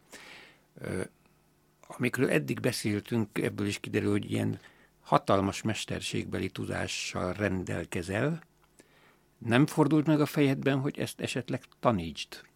[1.87, 4.61] Amikről eddig beszéltünk, ebből is kiderül, hogy ilyen
[5.01, 8.43] hatalmas mesterségbeli tudással rendelkezel.
[9.39, 12.49] Nem fordult meg a fejedben, hogy ezt esetleg tanítsd?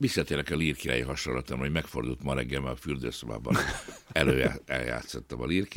[0.00, 3.56] Visszatérek a Lír hasonlatom, hogy megfordult ma reggel a fürdőszobában.
[4.12, 5.68] Elő eljátszottam a Lír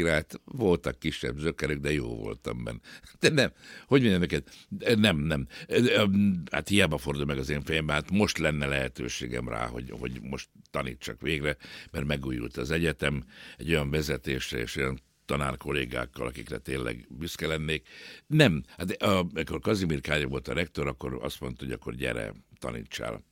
[0.46, 2.80] voltak kisebb zökerek, de jó voltam benne.
[3.20, 3.52] De nem,
[3.86, 4.44] hogy mondjam neked,
[5.00, 5.48] nem, nem.
[6.52, 10.50] Hát hiába fordul meg az én fejembe, hát most lenne lehetőségem rá, hogy, hogy most
[10.72, 11.58] tanítsak végre,
[11.92, 13.24] mert megújult az egyetem,
[13.58, 17.88] egy olyan vezetésre és olyan tanár kollégákkal, akikre tényleg büszke lennék.
[18.28, 23.24] Nem, hát amikor Kazimir Kánya volt a rektor, akkor azt mondta, hogy akkor gyere, tanítsál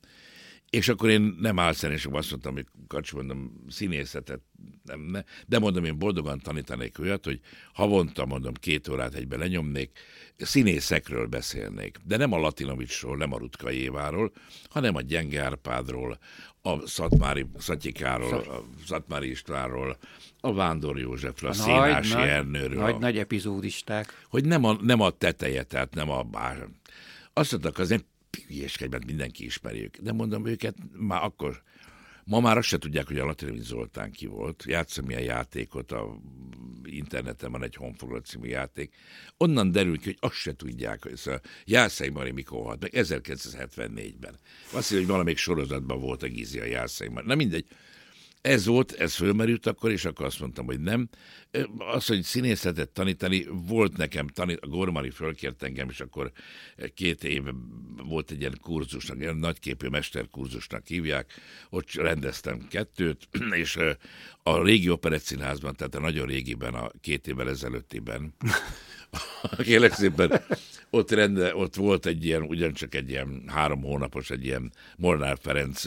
[0.70, 4.40] és akkor én nem álszerűen azt mondtam, hogy Kacs, mondom, színészetet
[4.84, 7.40] nem, ne, de mondom, én boldogan tanítanék olyat, hogy
[7.72, 9.90] havonta, mondom, két órát egybe lenyomnék,
[10.36, 14.32] színészekről beszélnék, de nem a Latinovicsról, nem a Rutka Éváról,
[14.68, 16.18] hanem a Gyenge Árpádról,
[16.62, 19.96] a Szatmári Szatyikáról, a Szatmári Istvánról,
[20.40, 22.82] a Vándor Józsefről, a, a Szénási nagy, Ernőről.
[22.82, 24.26] Nagy, nagy epizódisták.
[24.28, 26.26] Hogy nem a, nem a teteje, tehát nem a...
[27.32, 28.04] Azt mondtak, az nem
[28.48, 30.02] hülyeskedj, mindenki ismeri őket.
[30.02, 31.62] De mondom, őket már akkor,
[32.24, 34.64] ma már azt se tudják, hogy a Latinovics Zoltán ki volt.
[34.66, 36.20] Játszom ilyen játékot, a
[36.84, 38.94] interneten van egy Honfoglaló című játék.
[39.36, 44.38] Onnan derül ki, hogy azt se tudják, hogy szóval Jászai Mari mikor halt meg, 1974-ben.
[44.64, 47.26] Azt hiszem, hogy valamelyik sorozatban volt a Gizi a Jászai Mari.
[47.26, 47.66] Na mindegy,
[48.40, 51.08] ez volt, ez fölmerült akkor, és akkor azt mondtam, hogy nem.
[51.78, 56.32] Az, hogy színészetet tanítani, volt nekem tanít, a Gormari fölkért engem, és akkor
[56.94, 57.42] két év
[57.96, 61.32] volt egy ilyen kurzusnak, ilyen nagyképű mesterkurzusnak hívják,
[61.70, 63.28] ott rendeztem kettőt,
[63.62, 63.78] és
[64.42, 68.34] a régi operett színházban, tehát a nagyon régiben, a két évvel ezelőttiben,
[69.58, 70.42] kérlek szépen,
[70.90, 75.84] ott, rende, ott volt egy ilyen, ugyancsak egy ilyen három hónapos, egy ilyen Molnár Ferenc,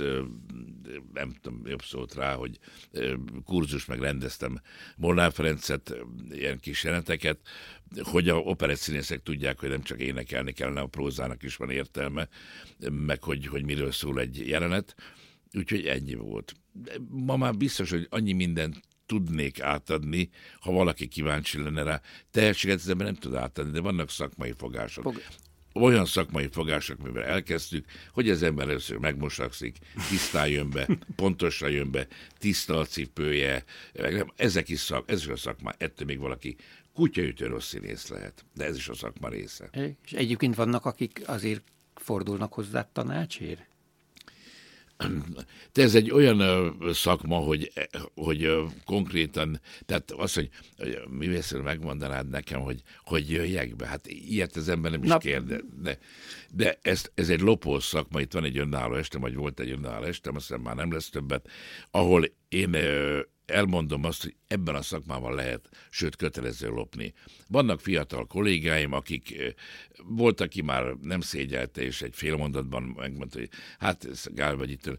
[1.14, 2.60] nem tudom, jobb szót rá, hogy
[3.46, 4.62] kurzus meg rendeztem
[4.98, 5.96] Molnár Ferencet,
[6.32, 7.40] ilyen kis jeleneteket,
[8.02, 12.28] hogy a operett tudják, hogy nem csak énekelni kellene, a prózának is van értelme,
[12.92, 14.96] meg hogy, hogy miről szól egy jelenet.
[15.54, 16.54] Úgyhogy ennyi volt.
[17.10, 20.30] Ma már biztos, hogy annyi mindent tudnék átadni,
[20.60, 22.02] ha valaki kíváncsi lenne rá.
[22.32, 25.04] Tehetséget az ember nem tud átadni, de vannak szakmai fogások.
[25.04, 25.22] Fog
[25.74, 29.78] olyan szakmai fogások, mivel elkezdtük, hogy az ember először megmosakszik,
[30.10, 33.64] tisztán jön be, pontosan jön be, tiszta a cipője,
[34.36, 36.56] ezek is szak, ez is a szakma, ettől még valaki
[36.94, 39.70] kutyaütő rossz színész lehet, de ez is a szakma része.
[40.06, 41.64] És egyébként vannak, akik azért
[41.96, 43.66] fordulnak hozzá tanácsért?
[45.74, 47.72] De ez egy olyan szakma, hogy,
[48.16, 48.52] hogy
[48.86, 54.70] konkrétan, tehát az, hogy, hogy művészről megmondanád nekem, hogy, hogy jöjjek be, hát ilyet az
[54.70, 55.60] ember nem is kérde.
[55.82, 55.98] De,
[56.52, 60.06] de ez, ez egy lopós szakma, itt van egy önálló este, vagy volt egy önálló
[60.06, 61.50] este, azt hiszem már nem lesz többet,
[61.92, 62.76] ahol én
[63.46, 67.14] elmondom azt, hogy ebben a szakmában lehet, sőt kötelező lopni.
[67.48, 69.56] Vannak fiatal kollégáim, akik
[70.04, 74.98] volt, aki már nem szégyelte, és egy fél mondatban megmondta, hogy hát Gál vagy itt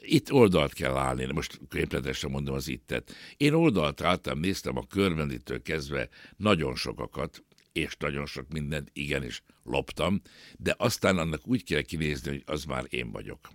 [0.00, 3.14] itt oldalt kell állni, most képletesen mondom az ittet.
[3.36, 10.20] Én oldalt álltam, néztem a körvendítől kezdve nagyon sokakat, és nagyon sok mindent igenis loptam,
[10.56, 13.48] de aztán annak úgy kell kinézni, hogy az már én vagyok.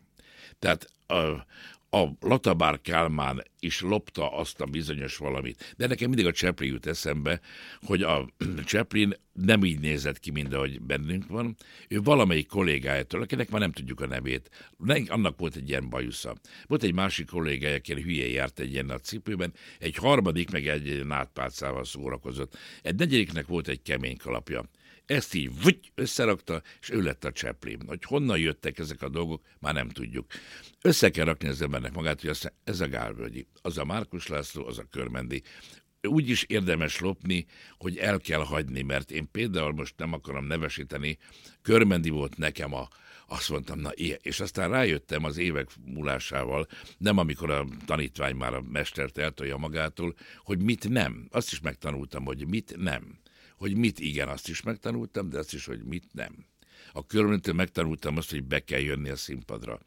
[0.59, 1.45] Tehát a,
[1.93, 5.73] a Latabár Kálmán is lopta azt a bizonyos valamit.
[5.77, 7.39] De nekem mindig a Chaplin jut eszembe,
[7.81, 8.27] hogy a
[8.65, 11.55] Chaplin nem így nézett ki, mint ahogy bennünk van.
[11.87, 14.49] Ő valamelyik kollégájától, akinek már nem tudjuk a nevét,
[15.07, 16.35] annak volt egy ilyen bajusza.
[16.67, 21.05] Volt egy másik kollégája, aki hülye járt egy ilyen nagy cipőben, egy harmadik meg egy
[21.05, 22.57] nátpálcával szórakozott.
[22.81, 24.65] Egy negyediknek volt egy kemény kalapja.
[25.05, 27.79] Ezt így vügy, összerakta, és ő lett a Chaplin.
[27.87, 30.31] Hogy honnan jöttek ezek a dolgok, már nem tudjuk.
[30.81, 34.65] Össze kell rakni az embernek magát, hogy azt, ez a Gálvölgyi, az a Márkus László,
[34.65, 35.41] az a Körmendi.
[36.01, 37.45] Úgy is érdemes lopni,
[37.77, 41.17] hogy el kell hagyni, mert én például most nem akarom nevesíteni,
[41.61, 42.87] Körmendi volt nekem a,
[43.27, 44.19] azt mondtam, na ilyen.
[44.21, 50.15] És aztán rájöttem az évek múlásával, nem amikor a tanítvány már a mestert eltolja magától,
[50.37, 51.27] hogy mit nem.
[51.31, 53.21] Azt is megtanultam, hogy mit nem
[53.63, 56.45] hogy mit igen, azt is megtanultam, de azt is, hogy mit nem.
[56.93, 59.79] A körülöttől megtanultam azt, hogy be kell jönni a színpadra.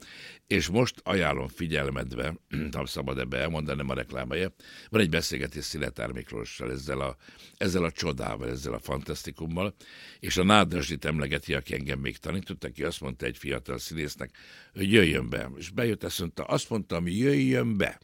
[0.47, 2.37] És most ajánlom figyelmedve,
[2.73, 4.53] ha szabad ebbe elmondani, nem a reklámhelye,
[4.89, 7.17] van egy beszélgetés Sziletár Miklóssal ezzel a,
[7.57, 9.75] ezzel a csodával, ezzel a fantasztikummal,
[10.21, 14.31] és a Nádasdit emlegeti, aki engem még tanított, aki azt mondta egy fiatal színésznek,
[14.75, 15.51] hogy jöjjön be.
[15.57, 18.01] És bejött, azt mondta, azt mondtam, jöjjön be.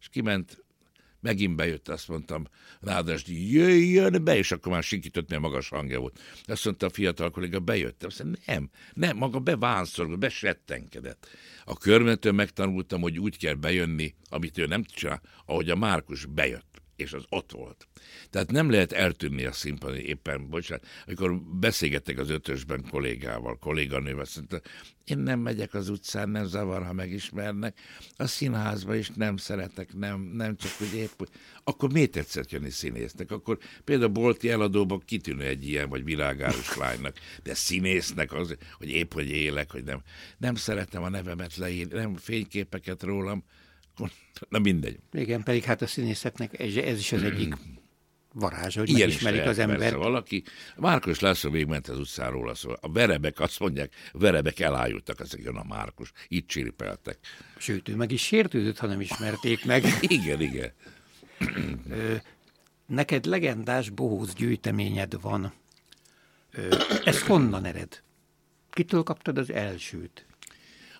[0.00, 0.63] És kiment
[1.24, 2.46] Megint bejött, azt mondtam,
[2.80, 6.20] Nádasdi, jöjjön be, és akkor már sikított, mert magas hangja volt.
[6.44, 8.04] Azt mondta a fiatal kolléga, bejött.
[8.04, 11.28] Azt mondta, nem, nem, maga bevánszorgott, besettenkedett.
[11.64, 16.82] A körmentől megtanultam, hogy úgy kell bejönni, amit ő nem csinál, ahogy a Márkus bejött
[16.96, 17.88] és az ott volt.
[18.30, 24.36] Tehát nem lehet eltűnni a színpadon éppen, bocsánat, amikor beszélgettek az ötösben kollégával, kolléganővel, azt
[24.36, 24.60] mondta,
[25.04, 27.78] én nem megyek az utcán, nem zavar, ha megismernek,
[28.16, 31.20] a színházba is nem szeretek, nem, nem csak hogy épp,
[31.64, 33.30] akkor miért tetszett jönni színésznek?
[33.30, 39.12] Akkor például bolti eladóban kitűnő egy ilyen, vagy világárus lánynak, de színésznek az, hogy épp,
[39.12, 40.02] hogy élek, hogy nem,
[40.38, 43.44] nem szeretem a nevemet leírni, nem fényképeket rólam,
[44.48, 44.98] Na mindegy.
[45.12, 47.54] Igen, pedig hát a színészeknek ez, ez is az egyik
[48.32, 49.94] varázsa, hogy Ilyen megismerik az embert.
[49.94, 50.42] valaki.
[50.76, 55.64] Márkus László végigment az utcáról, szóval a verebek azt mondják, verebek elájultak, ezek jön a
[55.64, 57.18] Márkus, így csiripeltek.
[57.58, 59.84] Sőt, ő meg is sértődött, ha nem ismerték meg.
[60.00, 60.72] igen, igen.
[62.86, 65.52] Neked legendás bohóc gyűjteményed van.
[67.04, 68.02] Ez honnan ered?
[68.70, 70.26] Kitől kaptad az elsőt?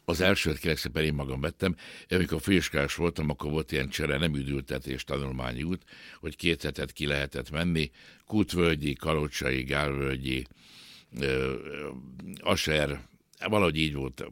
[0.05, 1.77] Az elsőt kérlek szépen én magam vettem.
[2.09, 5.85] Amikor főiskolás voltam, akkor volt ilyen csere, nem üdültetés tanulmányi út,
[6.21, 7.91] hogy két hetet ki lehetett menni.
[8.27, 10.47] Kútvölgyi, Kalocsai, Gálvölgyi,
[12.41, 13.01] Aser,
[13.49, 14.25] valahogy így volt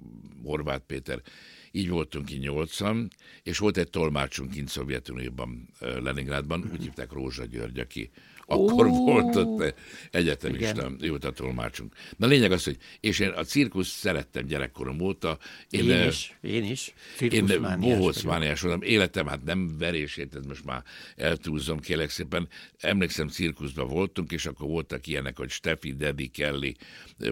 [0.45, 1.23] Horváth Péter,
[1.71, 3.09] így voltunk ki nyolcan,
[3.43, 8.11] és volt egy tolmácsunk kint Szovjetunióban, Leningrádban, úgy hívták Rózsa György, aki
[8.53, 8.97] akkor oh.
[8.97, 9.75] volt ott
[10.11, 11.95] egyetemista, jó a tolmácsunk.
[12.17, 15.39] Na lényeg az, hogy, és én a cirkusz szerettem gyerekkorom óta.
[15.71, 16.95] Én, én is, én is.
[17.21, 17.47] Én
[17.81, 18.83] bohócmániás voltam.
[18.83, 20.83] Életem, hát nem verését, ez most már
[21.17, 22.49] eltúlzom, kérlek szépen.
[22.79, 26.75] Emlékszem, cirkuszban voltunk, és akkor voltak ilyenek, hogy Steffi, Dedi, Kelly,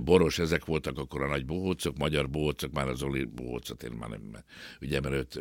[0.03, 4.09] Boros, ezek voltak akkor a nagy bohócok, magyar bohócok, már az Oli bohócot én már
[4.09, 4.45] nem,
[4.81, 5.41] ugye, mert őt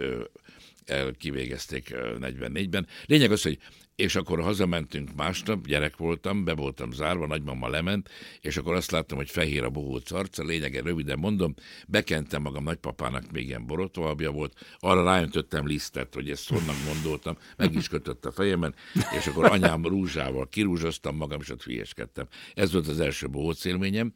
[0.85, 2.87] el kivégezték 44-ben.
[3.05, 3.57] Lényeg az, hogy
[3.99, 8.09] és akkor hazamentünk másnap, gyerek voltam, be voltam zárva, nagymama lement,
[8.41, 11.53] és akkor azt láttam, hogy fehér a bohóc arca, lényegen röviden mondom,
[11.87, 17.73] bekentem magam nagypapának, még ilyen borotvalbja volt, arra ráöntöttem lisztet, hogy ezt honnan gondoltam, meg
[17.73, 18.75] is kötött a fejemen,
[19.17, 22.27] és akkor anyám rúzsával kirúzsoztam magam, és ott hülyeskedtem.
[22.53, 24.13] Ez volt az első bohóc élményem,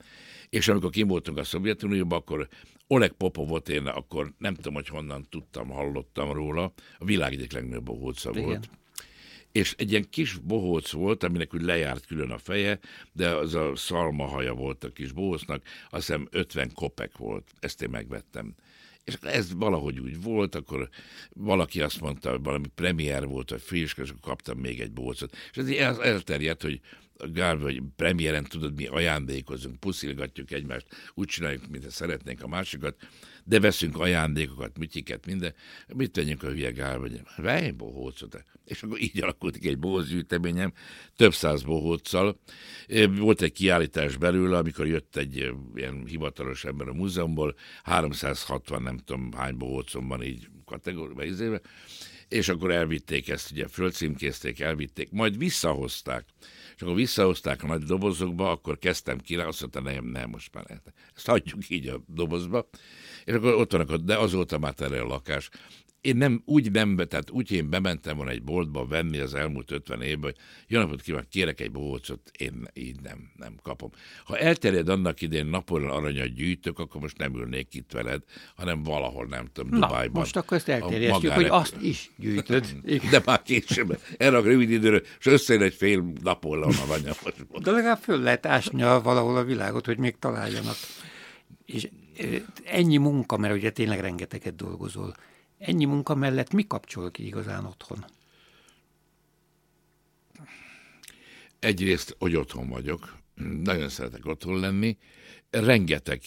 [0.50, 2.48] és amikor kim voltunk a Szovjetunióban, akkor
[2.88, 7.86] Oleg Popovot én akkor nem tudom, hogy honnan tudtam, hallottam róla, a világ egyik legnagyobb
[7.86, 8.70] bohóca volt
[9.54, 12.80] és egy ilyen kis bohóc volt, aminek úgy lejárt külön a feje,
[13.12, 17.89] de az a szalmahaja volt a kis bohócnak, azt hiszem 50 kopek volt, ezt én
[17.89, 18.56] megvettem.
[19.04, 20.89] És ez valahogy úgy volt, akkor
[21.34, 25.36] valaki azt mondta, hogy valami premier volt, vagy friss, és akkor kaptam még egy bohócot.
[25.51, 26.82] És ez elterjedt, hogy
[27.32, 32.95] Gál, hogy premiéren tudod, mi ajándékozunk, puszilgatjuk egymást, úgy csináljuk, mint szeretnénk a másikat,
[33.44, 35.54] de veszünk ajándékokat, mityiket, minden.
[35.96, 38.44] Mit tegyünk a hülye Gál, vagy vej bohócot.
[38.66, 40.74] És akkor így alakult ki egy bohózgyűjteményem,
[41.16, 42.39] több száz bohóccal.
[43.18, 45.36] Volt egy kiállítás belőle, amikor jött egy
[45.76, 51.62] ilyen hivatalos ember a múzeumból, 360 nem tudom hány bohócom van így kategóriában,
[52.34, 56.26] és akkor elvitték ezt, ugye fölcímkézték, elvitték, majd visszahozták.
[56.76, 60.82] És akkor visszahozták a nagy dobozokba, akkor kezdtem ki, azt mondta, nem, nem, most már
[61.16, 62.70] ezt hagyjuk így a dobozba.
[63.26, 65.50] És akkor ott vannak, de azóta már erre a lakás.
[66.04, 70.01] Én nem úgy nem, tehát úgy én bementem volna egy boltba venni az elmúlt 50
[70.01, 70.36] évben, hogy
[70.68, 73.89] jó napot kívánok, kérek egy bohócot, én így nem, nem kapom.
[74.26, 78.22] Ha elterjed annak idén Napolyon aranyat gyűjtök, akkor most nem ülnék itt veled,
[78.56, 80.22] hanem valahol, nem tudom, Na, Dubájban.
[80.22, 82.66] most akkor ezt elterjesztjük, hogy azt is gyűjtöd.
[83.12, 87.34] De már később, erre a rövid időre, és összejön egy fél Napolyon aranyat.
[87.62, 90.76] De legalább föl lehet ásni valahol a világot, hogy még találjanak.
[91.66, 91.89] És
[92.66, 95.16] ennyi munka, mert ugye tényleg rengeteget dolgozol,
[95.64, 98.05] ennyi munka mellett mi kapcsol ki igazán otthon?
[101.59, 103.18] Egyrészt, hogy otthon vagyok,
[103.64, 104.97] nagyon szeretek otthon lenni,
[105.49, 106.22] rengeteg,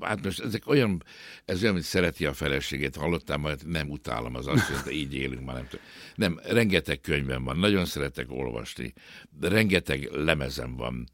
[0.00, 1.02] hát most ezek olyan,
[1.44, 5.44] ez olyan, mint szereti a feleségét, hallottam, majd nem utálom az azt, hogy így élünk
[5.44, 5.84] már nem tudom.
[6.14, 8.92] Nem, rengeteg könyvem van, nagyon szeretek olvasni,
[9.40, 11.08] rengeteg lemezem van.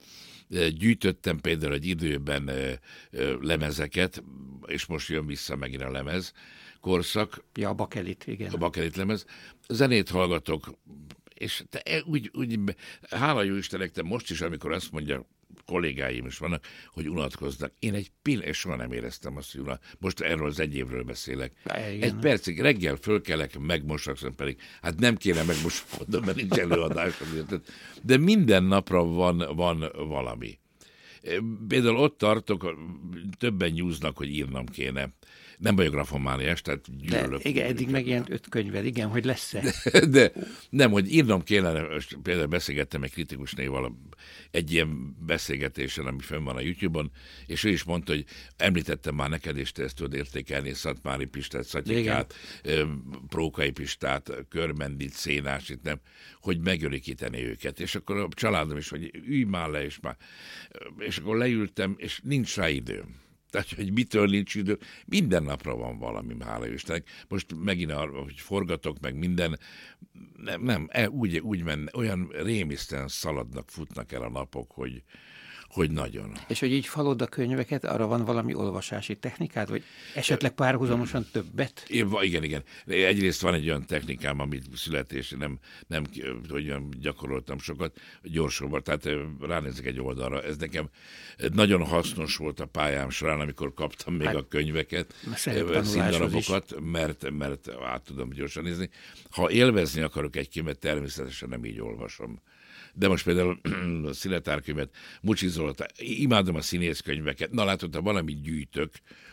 [0.71, 2.51] Gyűjtöttem például egy időben
[3.41, 4.23] lemezeket,
[4.67, 6.33] és most jön vissza megint a lemez
[6.87, 7.45] korszak.
[7.55, 8.53] Ja, a bakelit, igen.
[8.53, 9.25] A bakelit lemez.
[9.69, 10.71] Zenét hallgatok,
[11.35, 12.59] és te e, úgy, úgy,
[13.11, 15.27] hála jó Istennek, te most is, amikor azt mondja,
[15.65, 17.73] kollégáim is vannak, hogy unatkoznak.
[17.79, 19.83] Én egy pillanat, és soha nem éreztem azt, hogy unat.
[19.99, 21.53] Most erről az egy évről beszélek.
[21.65, 22.03] Igen.
[22.03, 27.15] Egy percig reggel fölkelek, megmosak, pedig hát nem kéne megmoskodnom, mert nincs előadás.
[28.03, 30.59] De minden napra van, van valami.
[31.69, 32.77] Például ott tartok,
[33.39, 35.15] többen nyúznak, hogy írnom kéne
[35.59, 37.43] nem vagyok grafomániás, tehát gyűlölök.
[37.43, 39.73] De, igen, eddig megjelent öt könyved, igen, hogy lesz-e?
[39.91, 40.33] De, de
[40.71, 41.87] nem, hogy írnom kéne,
[42.23, 43.97] például beszélgettem egy kritikusnéval
[44.51, 47.11] egy ilyen beszélgetésen, ami fönn van a YouTube-on,
[47.47, 48.25] és ő is mondta, hogy
[48.57, 52.35] említettem már neked, és te ezt tudod értékelni, Szatmári Pistát, Szatyikát,
[53.29, 56.01] Prókai Pistát, Körmendit, Szénásit, nem,
[56.41, 57.81] hogy megörikíteni őket.
[57.81, 60.17] És akkor a családom is, hogy ülj már le, és már,
[60.99, 63.25] és akkor leültem, és nincs rá időm
[63.57, 67.09] tehát, hogy mitől nincs idő, minden napra van valami, hála Istennek.
[67.29, 69.59] Most megint arra, hogy forgatok, meg minden,
[70.37, 75.03] nem, nem e, úgy, úgy menne, olyan rémisztően szaladnak, futnak el a napok, hogy,
[75.69, 76.33] hogy nagyon.
[76.49, 81.85] És hogy így falod a könyveket, arra van valami olvasási technikád, vagy esetleg párhuzamosan többet?
[81.89, 82.63] Én, igen, igen.
[82.87, 86.05] Egyrészt van egy olyan technikám, amit születés nem, nem
[86.49, 89.09] hogy gyakoroltam sokat, gyorsulva, tehát
[89.41, 90.43] ránézek egy oldalra.
[90.43, 90.89] Ez nekem
[91.53, 95.15] nagyon hasznos volt a pályám során, amikor kaptam még hát, a könyveket,
[95.83, 98.91] színdarabokat, mert, mert át tudom gyorsan nézni.
[99.31, 102.41] Ha élvezni akarok egy könyvet, természetesen nem így olvasom
[102.99, 103.61] de most például
[104.09, 108.91] a színetárkönyvet, Mucsi Zoltán, imádom a színészkönyveket, na látod, ha valamit gyűjtök,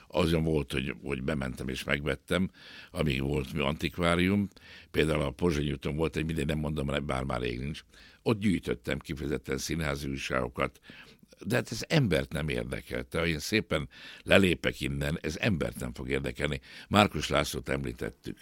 [0.07, 2.49] azon volt, hogy, hogy bementem és megvettem,
[2.91, 4.47] amíg volt mi antikvárium,
[4.91, 7.83] például a Pozsony úton volt egy, minden nem mondom, bár már rég nincs,
[8.21, 10.79] ott gyűjtöttem kifejezetten színházi újságokat,
[11.45, 13.05] de hát ez embert nem érdekel.
[13.11, 13.89] Ha én szépen
[14.23, 16.59] lelépek innen, ez embert nem fog érdekelni.
[16.89, 18.37] Márkus Lászlót említettük.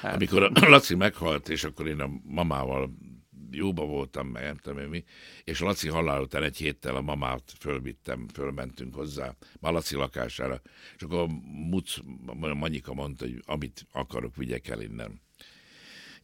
[0.00, 0.14] Hát.
[0.14, 2.90] Amikor a Laci meghalt, és akkor én a mamával
[3.50, 5.04] jóba voltam, meg nem tudom én mi,
[5.44, 10.60] és Laci halál után egy héttel a mamát fölvittem, fölmentünk hozzá, a Laci lakására,
[10.96, 11.28] és akkor
[11.70, 11.96] Muc,
[12.54, 15.20] Manyika mondta, hogy amit akarok, vigyek el innen.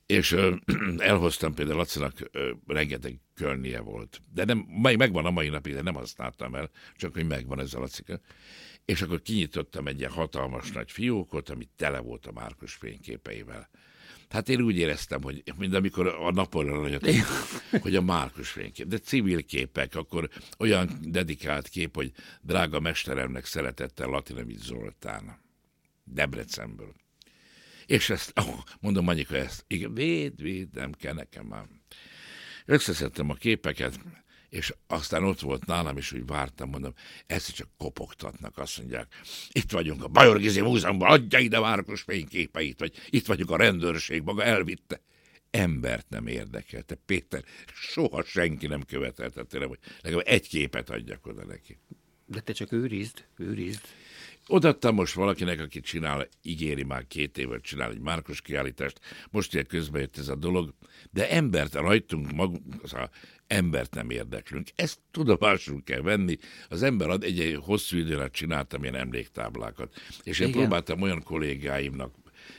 [0.07, 0.55] És ö,
[0.99, 4.23] elhoztam például Lacinak ö, rengeteg kölnie volt.
[4.33, 7.81] De nem, megvan a mai napig, de nem használtam el, csak hogy megvan ez a
[7.81, 8.21] Lacika.
[8.85, 13.69] És akkor kinyitottam egy ilyen hatalmas nagy fiókot, ami tele volt a Márkus fényképeivel.
[14.35, 16.99] Hát én úgy éreztem, hogy mint amikor a napon
[17.81, 20.29] hogy a Márkus fénykép, de civil képek, akkor
[20.59, 22.13] olyan dedikált kép, hogy
[22.43, 25.41] drága mesteremnek szeretettel Latinovic Zoltán,
[26.05, 26.93] Debrecenből.
[27.87, 31.67] És ezt, oh, mondom Anyika ezt, igen, véd, véd, nem kell nekem már.
[32.65, 34.01] Összeszedtem a képeket,
[34.55, 36.95] és aztán ott volt nálam, és úgy vártam, mondom,
[37.27, 39.15] ezt csak kopogtatnak, azt mondják,
[39.53, 44.23] itt vagyunk a Bajor Gizi Múzeumban, adja ide Márkus fényképeit, vagy itt vagyunk a rendőrség,
[44.23, 45.01] maga elvitte.
[45.51, 46.95] Embert nem érdekelte.
[47.07, 47.45] Péter,
[47.75, 51.79] soha senki nem követelte tőlem, hogy legalább egy képet adjak oda neki.
[52.27, 53.81] De te csak őrizd, őrizd.
[54.47, 59.67] Odaadtam most valakinek, aki csinál, ígéri már két évet csinál egy Márkos kiállítást, most ilyen
[59.67, 60.75] közben jött ez a dolog,
[61.11, 63.11] de embert rajtunk magunk, az a
[63.47, 64.69] embert nem érdeklünk.
[64.75, 66.39] Ezt tudomásul kell venni.
[66.69, 69.95] Az ember ad egy, egy hosszú időre csináltam ilyen emléktáblákat.
[70.23, 70.61] És én Igen.
[70.61, 72.15] próbáltam olyan kollégáimnak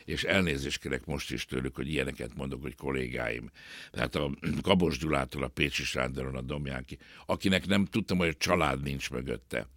[0.05, 3.51] és elnézést kérek most is tőlük, hogy ilyeneket mondok, hogy kollégáim.
[3.91, 4.31] Tehát a
[4.61, 9.67] Kabos Gyulától a Pécsi Sándoron a Domjánki, akinek nem tudtam, hogy a család nincs mögötte.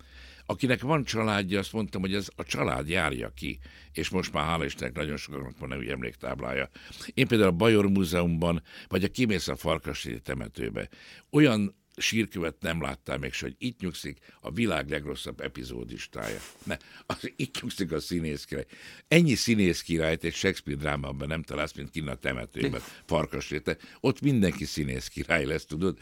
[0.51, 3.59] Akinek van családja, azt mondtam, hogy ez a család járja ki,
[3.92, 6.68] és most már hála Istennek nagyon sokaknak van nevű emléktáblája.
[7.14, 10.88] Én például a Bajor Múzeumban, vagy a kimész a Farkastéri temetőbe,
[11.30, 16.38] olyan sírkövet nem láttál még, hogy itt nyugszik a világ legrosszabb epizódistája.
[16.64, 16.76] Ne,
[17.07, 18.66] az itt nyugszik a színész király.
[19.09, 23.76] Ennyi színész királyt egy Shakespeare drámában nem találsz, mint kinn a temetőben, farkas réte.
[24.01, 25.99] Ott mindenki színész király lesz, tudod?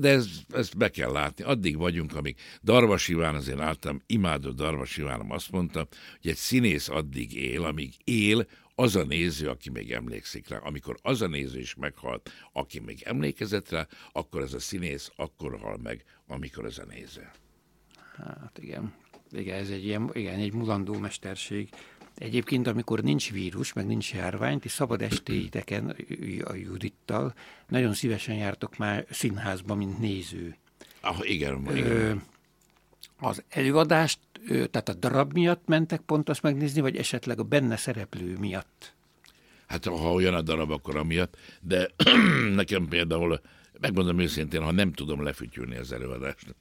[0.00, 1.44] De ez, ezt be kell látni.
[1.44, 5.88] Addig vagyunk, amíg Darvas Iván, az én általam imádó Darvas Ivánom azt mondta,
[6.20, 10.56] hogy egy színész addig él, amíg él, az a néző, aki még emlékszik rá.
[10.56, 15.58] Amikor az a néző is meghalt, aki még emlékezett rá, akkor ez a színész akkor
[15.58, 17.30] hal meg, amikor ez a néző.
[18.16, 18.94] Hát igen.
[19.30, 21.68] Igen, ez egy ilyen, igen, egy mulandó mesterség.
[22.14, 25.96] Egyébként, amikor nincs vírus, meg nincs járvány, ti szabad estéiteken
[26.50, 27.34] a Judittal
[27.68, 30.56] nagyon szívesen jártok már színházba, mint néző.
[31.00, 31.90] Ah, igen, igen.
[31.90, 32.14] Ö,
[33.26, 34.18] az előadást,
[34.48, 38.94] tehát a darab miatt mentek pont azt megnézni, vagy esetleg a benne szereplő miatt?
[39.66, 41.90] Hát ha olyan a darab, akkor amiatt, de
[42.54, 43.40] nekem például,
[43.80, 46.54] megmondom őszintén, ha nem tudom lefütyülni az előadást,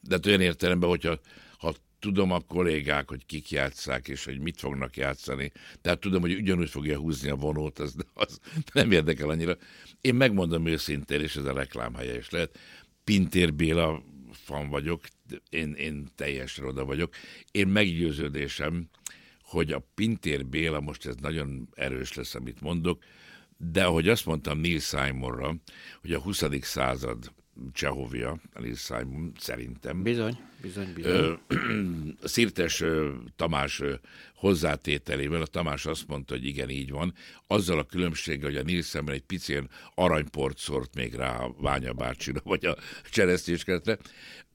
[0.00, 1.18] de hát olyan értelemben, hogyha
[1.58, 6.34] ha tudom a kollégák, hogy kik játszák, és hogy mit fognak játszani, tehát tudom, hogy
[6.34, 8.40] ugyanúgy fogja húzni a vonót, az, az
[8.72, 9.56] nem érdekel annyira.
[10.00, 12.58] Én megmondom őszintén, és ez a reklámhelye is lehet,
[13.04, 14.02] Pintér Béla
[14.32, 15.00] fan vagyok,
[15.48, 17.14] én, én teljesen oda vagyok.
[17.50, 18.88] Én meggyőződésem,
[19.42, 23.02] hogy a Pintér Béla, most ez nagyon erős lesz, amit mondok,
[23.56, 25.54] de ahogy azt mondtam Neil Simonra,
[26.00, 26.44] hogy a 20.
[26.60, 27.32] század
[27.72, 30.02] Csehovia, Neil Simon, szerintem.
[30.02, 31.38] Bizony, bizony, bizony.
[32.22, 32.82] Szirtes
[33.36, 33.82] Tamás
[34.34, 37.14] hozzátételével, a Tamás azt mondta, hogy igen, így van,
[37.46, 41.92] azzal a különbséggel, hogy a Neil Simon egy picén aranyport szort még rá a Ványa
[41.92, 42.76] bácsira, vagy a
[43.10, 43.98] cseresztéskeretre.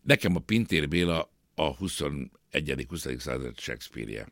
[0.10, 2.86] Nekem a Pintér Béla a 21.
[2.88, 3.08] 20.
[3.18, 4.28] század Shakespeare-je,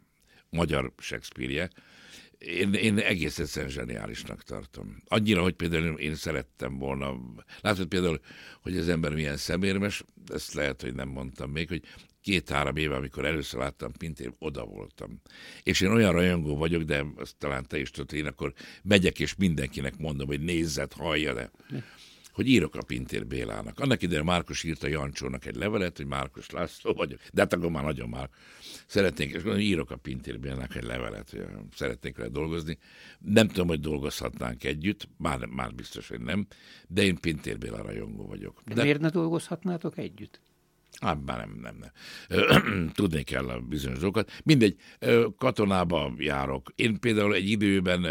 [0.50, 1.70] magyar Shakespeare-je,
[2.38, 5.04] én, én egész egyszerűen zseniálisnak tartom.
[5.08, 7.18] Annyira, hogy például én szerettem volna,
[7.62, 8.20] látod például,
[8.62, 10.04] hogy az ember milyen szemérmes,
[10.34, 11.82] ezt lehet, hogy nem mondtam még, hogy
[12.22, 15.22] két-három éve, amikor először láttam Pintér, oda voltam.
[15.64, 18.54] És én olyan rajongó vagyok, de azt talán te is tudod, én akkor
[18.84, 21.52] megyek és mindenkinek mondom, hogy nézzet, hallja le
[22.38, 23.80] hogy írok a Pintér Bélának.
[23.80, 27.84] Annak idején Márkos írta Jancsónak egy levelet, hogy Márkos László vagyok, de hát akkor már
[27.84, 28.30] nagyon már
[28.86, 32.78] szeretnék, és mondom, írok a Pintér Bélának egy levelet, hogy szeretnék vele dolgozni.
[33.20, 36.48] Nem tudom, hogy dolgozhatnánk együtt, már, már biztos, hogy nem,
[36.88, 38.62] de én Pintér Béla rajongó vagyok.
[38.66, 40.42] De, de miért ne dolgozhatnátok együtt?
[41.00, 42.90] Hát már nem, nem, nem.
[42.94, 44.32] Tudni kell a bizonyos dolgokat.
[44.44, 44.76] Mindegy,
[45.38, 46.72] katonába járok.
[46.76, 48.06] Én például egy időben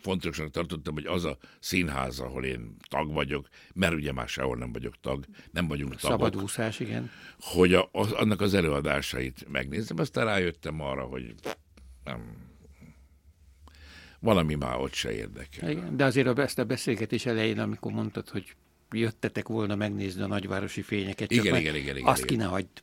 [0.00, 4.72] fontosnak tartottam, hogy az a színház, ahol én tag vagyok, mert ugye már sehol nem
[4.72, 6.18] vagyok tag, nem vagyunk tagok.
[6.18, 7.10] Szabadúszás, igen.
[7.40, 11.34] Hogy a, az, annak az előadásait megnézem, aztán rájöttem arra, hogy
[12.04, 12.46] nem,
[14.20, 15.70] valami már ott se érdekel.
[15.70, 18.54] Igen, de azért ezt a beszélgetés elején, amikor mondtad, hogy
[18.92, 21.28] jöttetek volna megnézni a nagyvárosi fényeket.
[21.28, 22.08] Csak igen, igen, igen, igen.
[22.08, 22.82] Azt ki ne hagyd.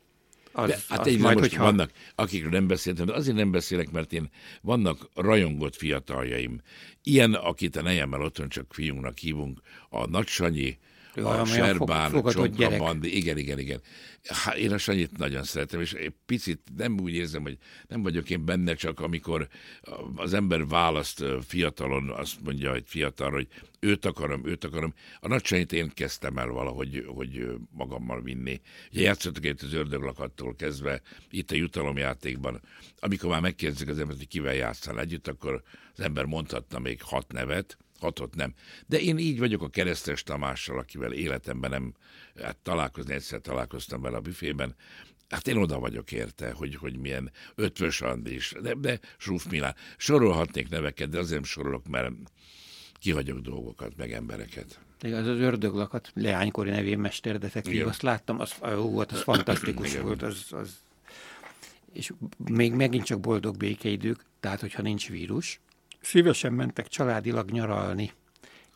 [0.52, 1.64] Az, de, hát egy majd, hogyha...
[1.64, 4.30] vannak, akikről nem beszéltem, de azért nem beszélek, mert én
[4.62, 6.62] vannak rajongott fiataljaim.
[7.04, 10.78] Ilyen, akit a nejemmel otthon csak fiúnknak hívunk, a Nagy Sanyi,
[11.24, 13.82] a Serbán, a Bandi, igen, igen, igen.
[14.24, 17.58] Hát én a Sanyit nagyon szeretem, és egy picit nem úgy érzem, hogy
[17.88, 19.48] nem vagyok én benne, csak amikor
[20.16, 23.48] az ember választ fiatalon, azt mondja, hogy fiatal, hogy
[23.80, 24.94] őt akarom, őt akarom.
[25.20, 28.62] A nagy Sanyit én kezdtem el valahogy hogy magammal vinni.
[28.92, 32.62] Ugye játszottak itt az ördöglakattól kezdve, itt a jutalomjátékban.
[33.00, 35.64] Amikor már megkérdezik az embert, hogy kivel játszál együtt, akkor
[35.94, 38.54] az ember mondhatna még hat nevet, hatot nem.
[38.88, 41.94] De én így vagyok a keresztes Tamással, akivel életemben nem
[42.42, 44.76] hát találkozni, egyszer találkoztam vele a büfében,
[45.30, 49.76] Hát én oda vagyok érte, hogy, hogy milyen ötvös Andis, de, de Zsúf Milán.
[49.98, 52.14] Sorolhatnék neveket, de azért nem sorolok, mert
[53.00, 54.80] kihagyok dolgokat, meg embereket.
[55.02, 60.04] Az az ördöglakat, leánykori nevén mesterdetektív, azt láttam, az, ó, volt, az fantasztikus Igen.
[60.04, 60.78] volt, az, az,
[61.94, 62.14] és
[62.50, 65.60] még megint csak boldog békeidők, tehát hogyha nincs vírus,
[66.06, 68.12] szívesen mentek családilag nyaralni.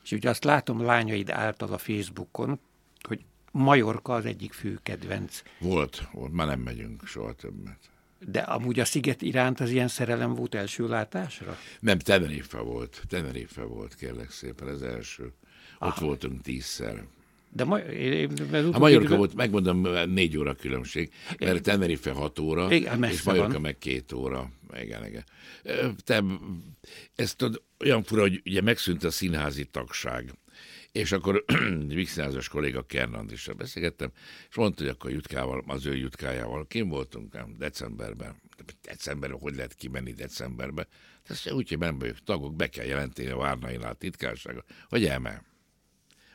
[0.04, 2.60] És ugye azt látom lányaid által a Facebookon,
[3.02, 5.42] hogy Majorka az egyik fő kedvenc.
[5.60, 7.80] Volt, volt, már nem megyünk soha többet.
[8.20, 11.58] De amúgy a sziget iránt az ilyen szerelem volt első látásra?
[11.80, 13.02] Nem, Tenerife volt.
[13.08, 15.24] Tenerife volt, kérlek szépen, az első.
[15.80, 16.00] Ott ah.
[16.00, 17.04] voltunk tízszer.
[17.52, 18.32] De ma, én,
[18.72, 23.62] a Majorka volt, megmondom, négy óra különbség, mert Tenerife hat óra, igen, és Majorka van.
[23.62, 24.52] meg két óra.
[24.82, 25.24] Igen, igen.
[26.04, 26.24] Te,
[27.16, 30.34] ezt tudod, olyan fura, hogy ugye megszűnt a színházi tagság.
[30.92, 31.46] És akkor
[31.88, 34.12] Vixnázas kolléga Kernandissal beszélgettem,
[34.50, 38.36] és mondta, hogy akkor Jutkával, az ő Jutkájával, kim voltunk nem, decemberben.
[38.82, 40.88] Decemberben, hogy lehet kimenni decemberben?
[41.24, 45.49] Ez úgy, hogy nem vagyok tagok, be kell jelenteni a Várnainál titkársága, hogy elmel.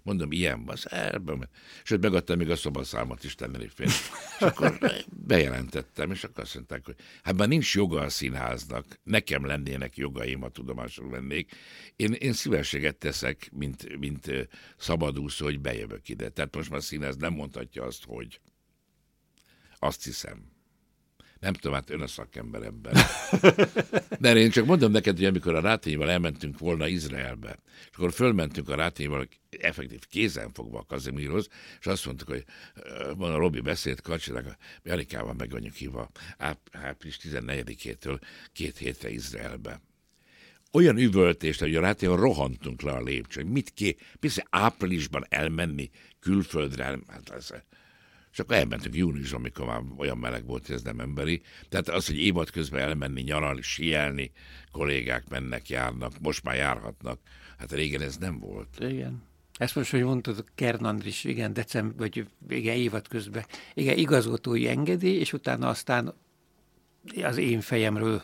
[0.05, 0.77] Mondom, ilyen van.
[0.85, 1.49] Ebben.
[1.83, 3.87] Sőt, megadtam még a szobaszámot is tenni fél.
[3.87, 4.79] És akkor
[5.27, 10.43] bejelentettem, és akkor azt mondták, hogy hát már nincs joga a színháznak, nekem lennének jogaim,
[10.43, 11.53] a tudomásul lennék.
[11.97, 16.29] Én, én szívességet teszek, mint, mint szabadúszó, hogy bejövök ide.
[16.29, 18.41] Tehát most már a színház nem mondhatja azt, hogy
[19.79, 20.54] azt hiszem.
[21.45, 22.95] Nem tudom, hát ön a szakember ebben.
[24.21, 27.59] De én csak mondom neked, hogy amikor a Rátényival elmentünk volna Izraelbe,
[27.91, 29.29] és akkor fölmentünk a Rátényival,
[29.61, 31.49] effektív kézen fogva a Kazimirhoz,
[31.81, 32.45] és azt mondtuk, hogy
[33.17, 36.11] van a Robi beszélt Kacsinak, mi Alikával meg vagyunk hívva
[36.73, 38.21] április 14-től
[38.53, 39.81] két hétre Izraelbe
[40.73, 43.47] olyan üvöltést, hogy a Rátényival rohantunk le a lépcsőn.
[43.47, 43.97] Mit ké?
[44.21, 45.91] Persze áprilisban elmenni
[46.21, 47.51] külföldre, hát ez,
[48.35, 51.43] és akkor elmentünk júniusban, amikor már olyan meleg volt, hogy ez nem emberi.
[51.69, 54.33] Tehát az, hogy évad közben elmenni, nyaralni, sielni,
[54.73, 57.21] kollégák mennek, járnak, most már járhatnak.
[57.59, 58.77] Hát régen ez nem volt.
[58.81, 59.23] Igen.
[59.59, 63.45] Ezt most, hogy mondtad, Kern Andris, igen, december, vagy igen, évad közben,
[63.75, 66.15] igen, igazgatói engedély, és utána aztán
[67.23, 68.23] az én fejemről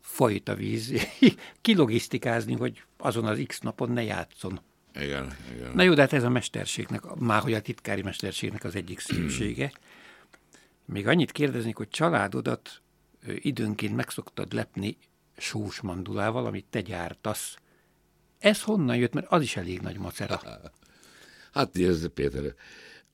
[0.00, 1.08] folyt a víz,
[1.60, 4.60] kilogisztikázni, hogy azon az X napon ne játszon.
[5.00, 5.72] Igen, igen.
[5.74, 9.72] Na jó, de hát ez a mesterségnek, már hogy a titkári mesterségnek az egyik szépsége.
[10.84, 12.82] Még annyit kérdeznék, hogy családodat
[13.26, 14.96] időnként megszoktad lepni
[15.36, 17.56] sós mandulával, amit te gyártasz.
[18.38, 20.40] Ez honnan jött, mert az is elég nagy macera.
[21.52, 22.54] Hát ez Péter,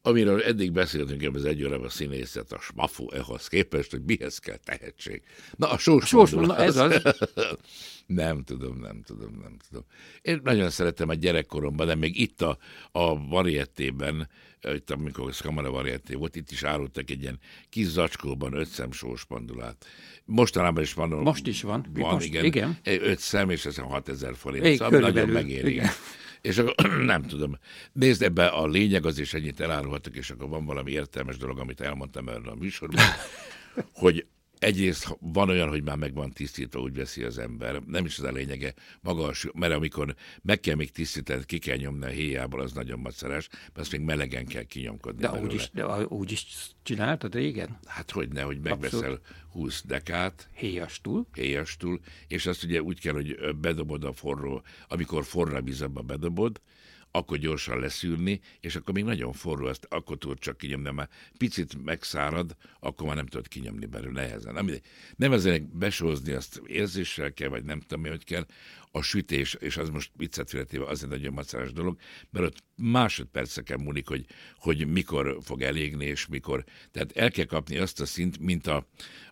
[0.06, 4.38] amiről eddig beszéltünk ebben az egy órában a színészet, a smafu ehhoz képest, hogy mihez
[4.38, 5.22] kell tehetség.
[5.56, 7.02] Na, a sós, sós na ez az.
[8.06, 9.84] nem tudom, nem tudom, nem tudom.
[10.22, 12.58] Én nagyon szeretem a gyerekkoromban, de még itt a,
[12.92, 14.28] a variettében,
[14.74, 18.92] itt amikor a kamara varietté volt, itt is árultak egy ilyen kis zacskóban öt szem
[18.92, 19.86] sós pandulát.
[20.24, 21.08] Mostanában is van.
[21.08, 21.86] Most is van.
[21.94, 22.44] Van, Most, igen.
[22.44, 22.78] igen.
[22.82, 24.64] Öt szem, és ez 6000 forint.
[24.64, 25.70] Ég, szóval nagyon megéri.
[25.70, 25.88] Igen.
[26.44, 27.58] És akkor nem tudom.
[27.92, 31.80] Nézd, ebbe a lényeg az is ennyit elárulhatok, és akkor van valami értelmes dolog, amit
[31.80, 33.04] elmondtam erről a műsorban,
[34.02, 34.26] hogy
[34.64, 37.82] egyrészt van olyan, hogy már meg van tisztítva, úgy veszi az ember.
[37.86, 42.04] Nem is az a lényege, maga mert amikor meg kell még tisztítani, ki kell nyomni
[42.04, 45.20] a héjából, az nagyon macerás, mert azt még melegen kell kinyomkodni.
[45.20, 46.46] De úgy is, de úgy is
[46.82, 47.78] csináltad régen?
[47.86, 49.20] Hát hogy ne, hogy megveszel Abszolút.
[49.52, 50.48] 20 dekát.
[50.52, 51.26] Héjastul.
[51.34, 56.60] Héjastul, és azt ugye úgy kell, hogy bedobod a forró, amikor forró vízabba bedobod,
[57.16, 61.84] akkor gyorsan leszűrni, és akkor még nagyon forró, ezt akkor tudod csak kinyomni, mert picit
[61.84, 64.52] megszárad, akkor már nem tudod kinyomni belőle nehezen.
[64.54, 64.70] Nem,
[65.16, 68.46] nem ezért besózni, azt érzéssel kell, vagy nem tudom, hogy kell,
[68.96, 71.98] a sütés, és az most viccet félretéve az egy nagyon macerás dolog,
[72.30, 74.26] mert ott másodperceken múlik, hogy,
[74.56, 76.64] hogy mikor fog elégni, és mikor.
[76.90, 78.86] Tehát el kell kapni azt a szint, mint a,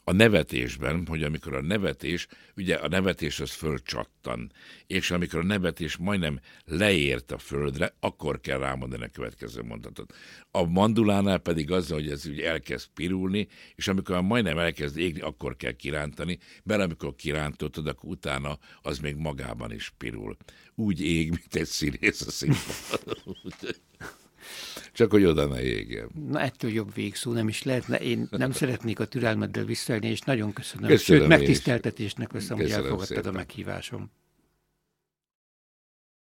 [0.04, 2.26] a nevetésben, hogy amikor a nevetés,
[2.56, 4.52] ugye a nevetés az fölcsattan,
[4.86, 10.14] és amikor a nevetés majdnem leért a földre, akkor kell rámondani a következő mondatot.
[10.50, 15.56] A mandulánál pedig az, hogy ez ugye elkezd pirulni, és amikor majdnem elkezd égni, akkor
[15.56, 19.16] kell kirántani, mert amikor kirántotod, akkor utána az még
[19.52, 20.36] magában is pirul.
[20.74, 23.36] Úgy ég, mint egy színész a színpadon.
[24.92, 26.08] Csak hogy oda ne égjen.
[26.28, 27.98] Na ettől jobb végszó nem is lehetne.
[28.00, 30.88] Én nem szeretnék a türelmeddel visszaelni, és nagyon köszönöm.
[30.88, 33.24] köszönöm Sőt, megtiszteltetésnek veszem, hogy elfogadtad szépen.
[33.24, 34.10] a meghívásom.